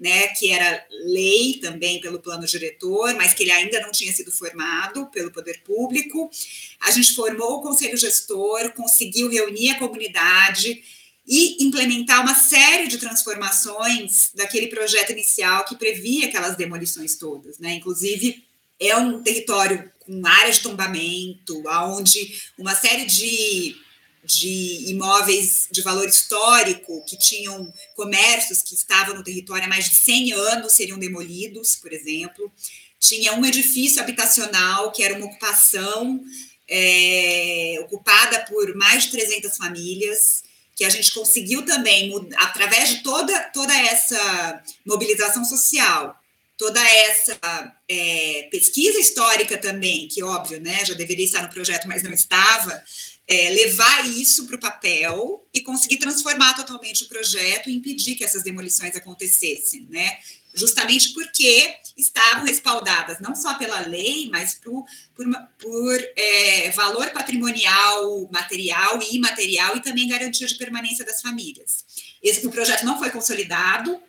né, 0.00 0.28
que 0.28 0.50
era 0.50 0.82
lei 1.04 1.58
também 1.60 2.00
pelo 2.00 2.18
plano 2.18 2.46
diretor, 2.46 3.14
mas 3.14 3.34
que 3.34 3.42
ele 3.42 3.52
ainda 3.52 3.80
não 3.80 3.92
tinha 3.92 4.12
sido 4.12 4.32
formado 4.32 5.06
pelo 5.08 5.30
poder 5.30 5.60
público. 5.62 6.30
A 6.80 6.90
gente 6.90 7.14
formou 7.14 7.58
o 7.58 7.60
conselho 7.60 7.98
gestor, 7.98 8.72
conseguiu 8.72 9.28
reunir 9.28 9.70
a 9.70 9.78
comunidade, 9.78 10.82
e 11.32 11.62
implementar 11.64 12.22
uma 12.22 12.34
série 12.34 12.88
de 12.88 12.98
transformações 12.98 14.32
daquele 14.34 14.66
projeto 14.66 15.12
inicial 15.12 15.64
que 15.64 15.76
previa 15.76 16.26
aquelas 16.26 16.56
demolições 16.56 17.14
todas, 17.14 17.58
né? 17.60 17.74
Inclusive 17.74 18.42
é 18.80 18.96
um 18.96 19.22
território 19.22 19.92
com 20.00 20.26
área 20.26 20.50
de 20.50 20.60
tombamento, 20.60 21.62
aonde 21.68 22.42
uma 22.58 22.74
série 22.74 23.04
de, 23.04 23.76
de 24.32 24.90
imóveis 24.90 25.66
de 25.70 25.82
valor 25.82 26.08
histórico 26.08 27.04
que 27.04 27.18
tinham 27.18 27.72
comércios 27.96 28.62
que 28.62 28.74
estavam 28.74 29.14
no 29.14 29.24
território 29.24 29.64
há 29.64 29.68
mais 29.68 29.88
de 29.88 29.96
100 29.96 30.32
anos 30.32 30.74
seriam 30.74 30.98
demolidos, 30.98 31.76
por 31.76 31.92
exemplo. 31.92 32.52
Tinha 32.98 33.34
um 33.34 33.44
edifício 33.44 34.00
habitacional 34.00 34.92
que 34.92 35.02
era 35.02 35.16
uma 35.16 35.26
ocupação 35.26 36.20
é, 36.68 37.76
ocupada 37.80 38.44
por 38.48 38.74
mais 38.76 39.04
de 39.04 39.10
300 39.10 39.56
famílias 39.56 40.44
que 40.76 40.84
a 40.84 40.90
gente 40.90 41.12
conseguiu 41.12 41.62
também, 41.62 42.10
através 42.36 42.88
de 42.88 43.02
toda, 43.02 43.38
toda 43.52 43.76
essa 43.76 44.62
mobilização 44.86 45.44
social, 45.44 46.18
toda 46.56 46.80
essa 46.80 47.38
é, 47.88 48.48
pesquisa 48.50 48.98
histórica 48.98 49.58
também, 49.58 50.08
que 50.08 50.22
óbvio, 50.22 50.60
né, 50.60 50.82
já 50.84 50.94
deveria 50.94 51.24
estar 51.24 51.42
no 51.42 51.50
projeto, 51.50 51.86
mas 51.86 52.02
não 52.02 52.12
estava, 52.12 52.82
é, 53.30 53.50
levar 53.50 54.08
isso 54.08 54.44
para 54.44 54.56
o 54.56 54.60
papel 54.60 55.46
e 55.54 55.60
conseguir 55.60 55.98
transformar 55.98 56.54
totalmente 56.54 57.04
o 57.04 57.08
projeto 57.08 57.70
e 57.70 57.74
impedir 57.76 58.16
que 58.16 58.24
essas 58.24 58.42
demolições 58.42 58.96
acontecessem, 58.96 59.86
né? 59.88 60.18
justamente 60.52 61.12
porque 61.12 61.76
estavam 61.96 62.44
respaldadas 62.44 63.20
não 63.20 63.36
só 63.36 63.54
pela 63.54 63.80
lei, 63.86 64.28
mas 64.32 64.54
por, 64.54 64.84
por, 65.14 65.26
por 65.58 66.08
é, 66.16 66.70
valor 66.70 67.10
patrimonial, 67.10 68.28
material 68.32 69.00
e 69.00 69.14
imaterial, 69.14 69.76
e 69.76 69.80
também 69.80 70.08
garantia 70.08 70.48
de 70.48 70.56
permanência 70.56 71.04
das 71.04 71.22
famílias. 71.22 71.84
Esse 72.20 72.44
o 72.44 72.50
projeto 72.50 72.84
não 72.84 72.98
foi 72.98 73.10
consolidado, 73.10 74.00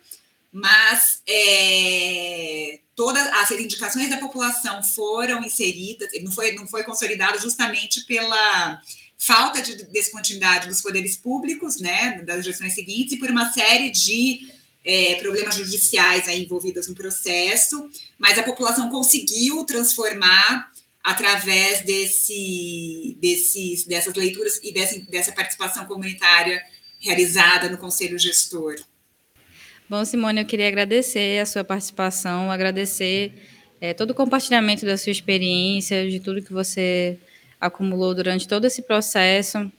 mas 0.50 1.22
é, 1.28 2.80
todas 2.96 3.26
as 3.26 3.50
indicações 3.52 4.10
da 4.10 4.18
população 4.18 4.82
foram 4.82 5.44
inseridas, 5.44 6.10
não 6.22 6.32
foi, 6.32 6.52
não 6.52 6.66
foi 6.66 6.82
consolidado 6.82 7.38
justamente 7.38 8.04
pela 8.04 8.82
falta 9.18 9.62
de 9.62 9.84
descontinuidade 9.86 10.68
dos 10.68 10.80
poderes 10.80 11.16
públicos, 11.16 11.80
né, 11.80 12.22
das 12.22 12.44
gestões 12.44 12.74
seguintes, 12.74 13.12
e 13.12 13.18
por 13.18 13.30
uma 13.30 13.52
série 13.52 13.90
de 13.90 14.48
é, 14.84 15.14
problemas 15.16 15.54
judiciais 15.54 16.26
envolvidos 16.28 16.88
no 16.88 16.94
processo, 16.94 17.88
mas 18.18 18.38
a 18.38 18.42
população 18.42 18.90
conseguiu 18.90 19.64
transformar 19.64 20.72
através 21.02 21.84
desse, 21.84 23.16
desses, 23.20 23.84
dessas 23.84 24.14
leituras 24.14 24.60
e 24.62 24.72
dessa, 24.72 24.98
dessa 25.10 25.32
participação 25.32 25.84
comunitária 25.86 26.62
realizada 27.00 27.68
no 27.68 27.78
Conselho 27.78 28.18
Gestor. 28.18 28.76
Bom, 29.88 30.04
Simone, 30.04 30.40
eu 30.40 30.46
queria 30.46 30.68
agradecer 30.68 31.40
a 31.40 31.46
sua 31.46 31.64
participação, 31.64 32.50
agradecer 32.50 33.32
é, 33.80 33.92
todo 33.92 34.12
o 34.12 34.14
compartilhamento 34.14 34.86
da 34.86 34.96
sua 34.96 35.10
experiência, 35.10 36.08
de 36.08 36.20
tudo 36.20 36.42
que 36.42 36.52
você 36.52 37.18
acumulou 37.62 38.12
durante 38.12 38.48
todo 38.48 38.66
esse 38.66 38.82
processo 38.82 39.70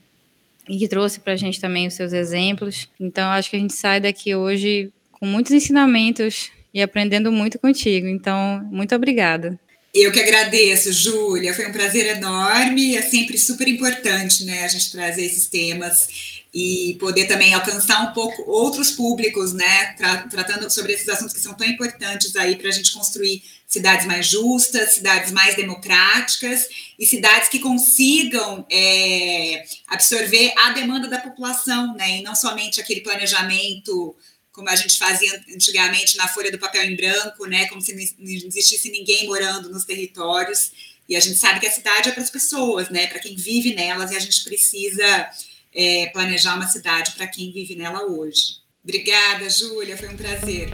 e 0.69 0.77
que 0.77 0.87
trouxe 0.87 1.19
para 1.19 1.33
a 1.33 1.35
gente 1.35 1.59
também 1.59 1.85
os 1.85 1.93
seus 1.93 2.13
exemplos. 2.13 2.87
Então, 2.97 3.29
acho 3.29 3.49
que 3.49 3.57
a 3.57 3.59
gente 3.59 3.73
sai 3.73 3.99
daqui 3.99 4.33
hoje 4.33 4.89
com 5.11 5.25
muitos 5.25 5.51
ensinamentos 5.51 6.49
e 6.73 6.81
aprendendo 6.81 7.29
muito 7.29 7.59
contigo. 7.59 8.07
Então, 8.07 8.65
muito 8.71 8.95
obrigada. 8.95 9.59
Eu 9.93 10.11
que 10.11 10.19
agradeço, 10.19 10.91
Júlia. 10.93 11.53
Foi 11.53 11.67
um 11.67 11.73
prazer 11.73 12.17
enorme. 12.17 12.95
É 12.95 13.01
sempre 13.01 13.37
super 13.37 13.67
importante, 13.67 14.45
né, 14.45 14.63
a 14.63 14.67
gente 14.67 14.91
trazer 14.91 15.25
esses 15.25 15.47
temas 15.47 16.32
e 16.53 16.95
poder 16.99 17.25
também 17.25 17.53
alcançar 17.53 18.03
um 18.03 18.13
pouco 18.13 18.43
outros 18.49 18.91
públicos, 18.91 19.53
né, 19.53 19.93
tra 19.97 20.27
tratando 20.27 20.69
sobre 20.69 20.93
esses 20.93 21.09
assuntos 21.09 21.33
que 21.33 21.39
são 21.39 21.55
tão 21.55 21.67
importantes 21.67 22.35
aí 22.35 22.55
para 22.55 22.69
a 22.69 22.71
gente 22.71 22.91
construir 22.91 23.43
cidades 23.67 24.05
mais 24.05 24.27
justas, 24.27 24.93
cidades 24.93 25.31
mais 25.31 25.55
democráticas 25.55 26.67
e 26.99 27.07
cidades 27.07 27.49
que 27.49 27.57
consigam 27.57 28.65
é, 28.71 29.65
absorver 29.87 30.53
a 30.59 30.69
demanda 30.73 31.07
da 31.07 31.17
população, 31.17 31.95
né, 31.95 32.19
e 32.19 32.21
não 32.21 32.35
somente 32.35 32.79
aquele 32.79 33.01
planejamento 33.01 34.15
como 34.51 34.69
a 34.69 34.75
gente 34.75 34.99
fazia 34.99 35.43
antigamente 35.55 36.15
na 36.15 36.27
folha 36.27 36.51
do 36.51 36.59
papel 36.59 36.83
em 36.83 36.95
branco, 36.95 37.47
né, 37.47 37.65
como 37.69 37.81
se 37.81 37.91
não 38.19 38.29
existisse 38.29 38.91
ninguém 38.91 39.25
morando 39.25 39.71
nos 39.71 39.85
territórios, 39.85 40.71
E 41.07 41.15
a 41.15 41.19
gente 41.19 41.37
sabe 41.37 41.59
que 41.59 41.67
a 41.67 41.71
cidade 41.71 42.09
é 42.09 42.11
para 42.11 42.23
as 42.23 42.29
pessoas, 42.29 42.89
né? 42.89 43.07
Para 43.07 43.19
quem 43.19 43.35
vive 43.35 43.75
nelas, 43.75 44.11
e 44.11 44.15
a 44.15 44.19
gente 44.19 44.43
precisa 44.43 45.29
é, 45.75 46.07
planejar 46.13 46.55
uma 46.55 46.67
cidade 46.67 47.11
para 47.11 47.27
quem 47.27 47.51
vive 47.51 47.75
nela 47.75 48.03
hoje. 48.05 48.63
Obrigada, 48.83 49.49
Júlia, 49.49 49.97
foi 49.97 50.09
um 50.09 50.17
prazer. 50.17 50.71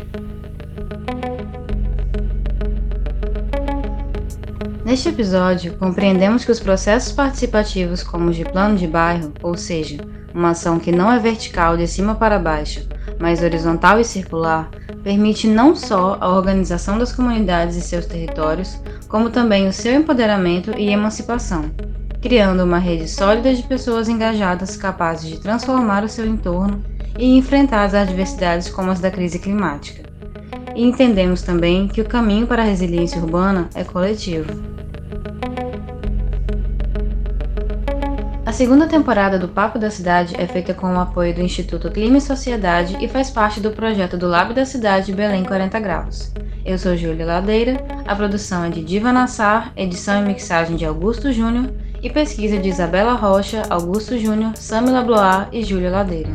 Neste 4.84 5.10
episódio, 5.10 5.78
compreendemos 5.78 6.44
que 6.44 6.52
os 6.52 6.60
processos 6.60 7.12
participativos, 7.12 8.02
como 8.02 8.32
os 8.32 8.36
de 8.36 8.44
plano 8.44 8.76
de 8.76 8.88
bairro, 8.88 9.32
ou 9.44 9.56
seja, 9.56 9.98
uma 10.34 10.50
ação 10.50 10.80
que 10.80 10.92
não 10.92 11.12
é 11.12 11.20
vertical 11.20 11.78
de 11.78 11.88
cima 11.88 12.16
para 12.16 12.40
baixo, 12.40 12.88
mas 13.20 13.44
horizontal 13.44 14.00
e 14.00 14.04
circular, 14.04 14.72
permite 15.04 15.48
não 15.48 15.76
só 15.76 16.18
a 16.20 16.30
organização 16.30 16.98
das 16.98 17.14
comunidades 17.14 17.76
e 17.76 17.82
seus 17.82 18.08
territórios, 18.08 18.80
como 19.08 19.30
também 19.30 19.68
o 19.68 19.74
seu 19.74 19.94
empoderamento 19.94 20.72
e 20.76 20.90
emancipação, 20.90 21.70
criando 22.22 22.64
uma 22.64 22.80
rede 22.80 23.08
sólida 23.08 23.54
de 23.54 23.64
pessoas 23.64 24.10
engajadas 24.10 24.76
capazes 24.76 25.30
de 25.30 25.40
transformar 25.40 26.04
o 26.04 26.10
seu 26.10 26.26
entorno 26.26 26.84
e 27.18 27.38
enfrentar 27.38 27.84
as 27.84 27.94
adversidades 27.94 28.70
como 28.70 28.92
as 28.92 29.00
da 29.00 29.10
crise 29.10 29.40
climática. 29.40 30.04
E 30.76 30.84
entendemos 30.84 31.42
também 31.42 31.88
que 31.88 32.02
o 32.02 32.08
caminho 32.08 32.48
para 32.48 32.62
a 32.62 32.66
resiliência 32.66 33.22
urbana 33.22 33.70
é 33.74 33.84
coletivo. 33.84 34.70
A 38.46 38.52
segunda 38.52 38.88
temporada 38.88 39.38
do 39.38 39.48
Papo 39.48 39.78
da 39.78 39.92
Cidade 39.92 40.36
é 40.38 40.48
feita 40.48 40.74
com 40.74 40.88
o 40.88 41.00
apoio 41.00 41.34
do 41.36 41.42
Instituto 41.42 41.92
Clima 41.92 42.18
e 42.18 42.22
Sociedade 42.22 42.98
e 43.00 43.08
faz 43.08 43.30
parte 43.30 43.62
do 43.62 43.72
projeto 43.72 44.18
do 44.18 44.28
Lab 44.28 44.54
da 44.54 44.66
Cidade 44.66 45.14
Belém 45.14 45.44
40 45.44 45.80
Graus. 45.80 46.34
Eu 46.66 46.78
sou 46.78 46.98
Júlia 46.98 47.26
Ladeira, 47.26 47.78
a 48.08 48.16
produção 48.16 48.66
é 48.66 48.70
de 48.70 48.84
Diva 48.84 49.14
Nassar, 49.14 49.72
edição 49.78 50.22
e 50.22 50.28
mixagem 50.28 50.76
de 50.76 50.86
Augusto 50.86 51.32
Júnior 51.32 51.72
e 52.02 52.10
pesquisa 52.10 52.58
de 52.58 52.70
Isabela 52.70 53.14
Rocha, 53.14 53.64
Augusto 53.70 54.18
Júnior, 54.18 54.54
Samila 54.56 55.02
Blois 55.02 55.48
e 55.52 55.64
Júlia 55.64 55.92
Ladeira. 55.92 56.32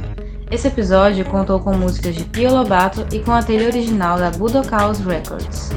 Esse 0.50 0.68
episódio 0.68 1.24
contou 1.24 1.59
com 1.61 1.74
músicas 1.74 2.14
de 2.14 2.24
Pio 2.24 2.53
Lobato 2.53 3.07
e 3.12 3.18
com 3.20 3.33
a 3.33 3.42
trilha 3.42 3.66
original 3.66 4.18
da 4.18 4.31
Budokaus 4.31 4.98
Records. 5.00 5.70